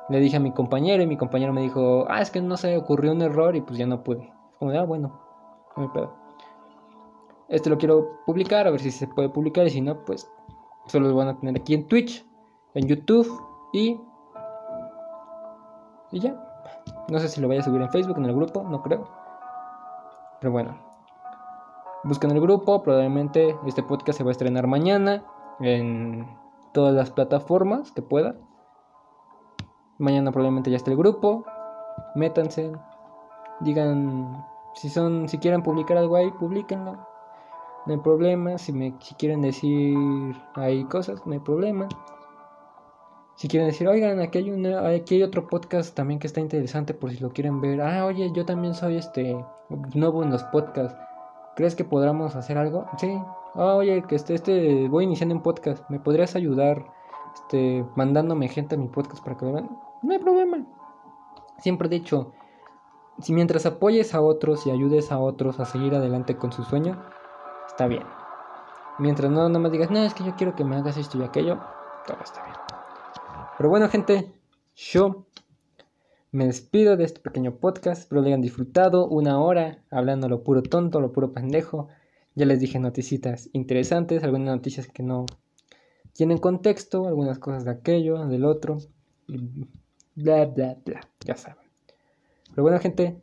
[0.09, 2.77] Le dije a mi compañero y mi compañero me dijo, ah, es que no se
[2.77, 4.33] ocurrió un error y pues ya no pude.
[4.59, 5.21] Como ah, bueno,
[5.77, 6.24] no me pedo.
[7.49, 10.31] Este lo quiero publicar, a ver si se puede publicar y si no, pues
[10.87, 12.25] solo lo van a tener aquí en Twitch,
[12.75, 13.29] en YouTube
[13.73, 14.01] y
[16.15, 16.35] y ya.
[17.09, 19.09] No sé si lo vaya a subir en Facebook, en el grupo, no creo.
[20.41, 20.79] Pero bueno.
[22.05, 25.25] Buscan el grupo, probablemente este podcast se va a estrenar mañana
[25.61, 26.27] en
[26.73, 28.37] todas las plataformas que pueda.
[29.99, 31.45] Mañana probablemente ya esté el grupo.
[32.15, 32.73] Métanse.
[33.61, 37.14] Digan si son si quieren publicar algo ahí, publiquenlo.
[37.87, 39.95] No hay problema, si me si quieren decir
[40.55, 41.89] hay cosas, no hay problema.
[43.37, 46.95] Si quieren decir, oigan, aquí hay, una, aquí hay otro podcast también que está interesante
[46.95, 47.81] por si lo quieren ver.
[47.83, 49.37] Ah, oye, yo también soy este
[49.95, 50.97] nuevo en los podcasts.
[51.57, 52.87] ¿Crees que podamos hacer algo?
[52.97, 53.13] Sí.
[53.55, 55.89] Ah, oye, que este, este, voy iniciando un podcast.
[55.91, 56.87] ¿Me podrías ayudar
[57.35, 59.71] este, mandándome gente a mi podcast para que lo vean?
[60.03, 60.65] No hay problema.
[61.59, 62.33] Siempre he dicho,
[63.19, 67.03] si mientras apoyes a otros y ayudes a otros a seguir adelante con su sueño,
[67.67, 68.05] está bien.
[68.99, 71.61] Mientras no, no digas, no, es que yo quiero que me hagas esto y aquello,
[72.07, 72.57] todo está bien.
[73.57, 74.33] Pero bueno, gente,
[74.77, 75.27] yo
[76.33, 78.03] me despido de este pequeño podcast.
[78.03, 79.07] Espero lo hayan disfrutado.
[79.07, 81.89] Una hora hablando lo puro tonto, lo puro pendejo.
[82.35, 85.27] Ya les dije noticitas interesantes, algunas noticias que no
[86.13, 88.79] tienen contexto, algunas cosas de aquello, del otro.
[90.17, 91.09] Bla, bla, bla.
[91.25, 91.65] Ya saben.
[92.51, 93.23] Pero bueno, gente,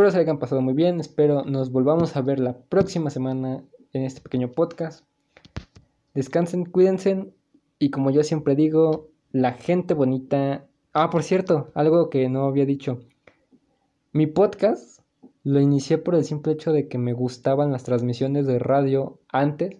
[0.00, 0.98] espero se hayan pasado muy bien.
[0.98, 5.04] Espero nos volvamos a ver la próxima semana en este pequeño podcast.
[6.14, 7.34] Descansen, cuídense
[7.78, 10.66] y como yo siempre digo, la gente bonita...
[10.94, 13.00] Ah, por cierto, algo que no había dicho.
[14.12, 15.02] Mi podcast
[15.44, 19.76] lo inicié por el simple hecho de que me gustaban las transmisiones de radio antes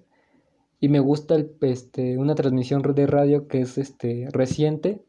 [0.80, 5.00] y me gusta el, este, una transmisión de radio que es este, reciente.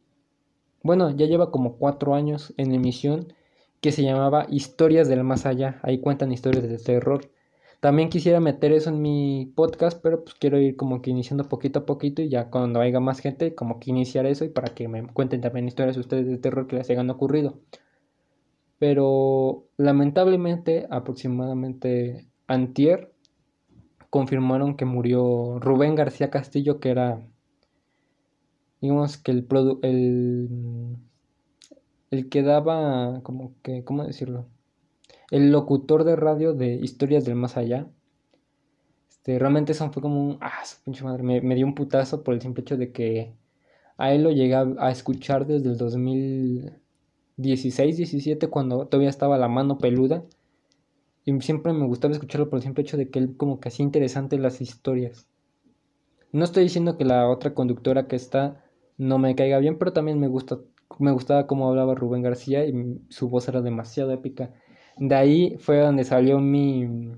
[0.83, 3.33] Bueno, ya lleva como cuatro años en emisión
[3.81, 5.79] que se llamaba Historias del Más Allá.
[5.83, 7.29] Ahí cuentan historias de terror.
[7.81, 11.79] También quisiera meter eso en mi podcast, pero pues quiero ir como que iniciando poquito
[11.79, 14.87] a poquito y ya cuando haya más gente, como que iniciar eso y para que
[14.87, 17.59] me cuenten también historias ustedes de terror que les hayan ocurrido.
[18.77, 23.11] Pero lamentablemente, aproximadamente antier,
[24.11, 27.27] confirmaron que murió Rubén García Castillo, que era,
[28.79, 29.47] digamos que el,
[29.81, 30.97] el,
[32.11, 34.45] el que daba, como que, ¿cómo decirlo?
[35.31, 37.87] el locutor de radio de Historias del Más Allá.
[39.09, 40.37] Este, realmente eso fue como un...
[40.41, 41.23] Ah, su pinche madre.
[41.23, 43.33] Me, dio un putazo por el simple hecho de que
[43.97, 49.77] a él lo llegué a, escuchar desde el 2016, 17, cuando todavía estaba la mano
[49.77, 50.25] peluda.
[51.23, 53.85] Y siempre me gustaba escucharlo por el simple hecho de que él como que hacía
[53.85, 55.27] interesantes las historias.
[56.33, 58.65] No estoy diciendo que la otra conductora que está
[58.97, 60.59] no me caiga bien, pero también me gusta
[60.99, 64.53] me gustaba cómo hablaba Rubén García y su voz era demasiado épica.
[64.97, 67.11] De ahí fue donde salió mi...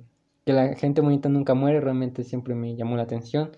[0.45, 3.51] que la gente bonita nunca muere, realmente siempre me llamó la atención.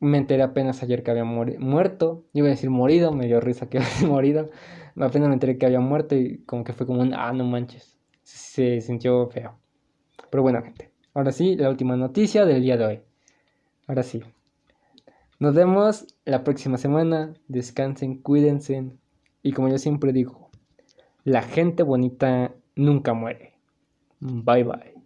[0.00, 3.78] Me enteré apenas ayer que había muerto, iba a decir morido, me dio risa que
[3.80, 4.50] había morido.
[4.96, 7.98] Apenas me enteré que había muerto y como que fue como un, ah, no manches.
[8.22, 9.58] Se sintió feo.
[10.30, 10.92] Pero bueno, gente.
[11.14, 13.00] Ahora sí, la última noticia del día de hoy.
[13.86, 14.22] Ahora sí.
[15.40, 17.34] Nos vemos la próxima semana.
[17.48, 18.92] Descansen, cuídense.
[19.48, 20.50] Y como yo siempre digo,
[21.24, 23.54] la gente bonita nunca muere.
[24.20, 24.97] Bye bye.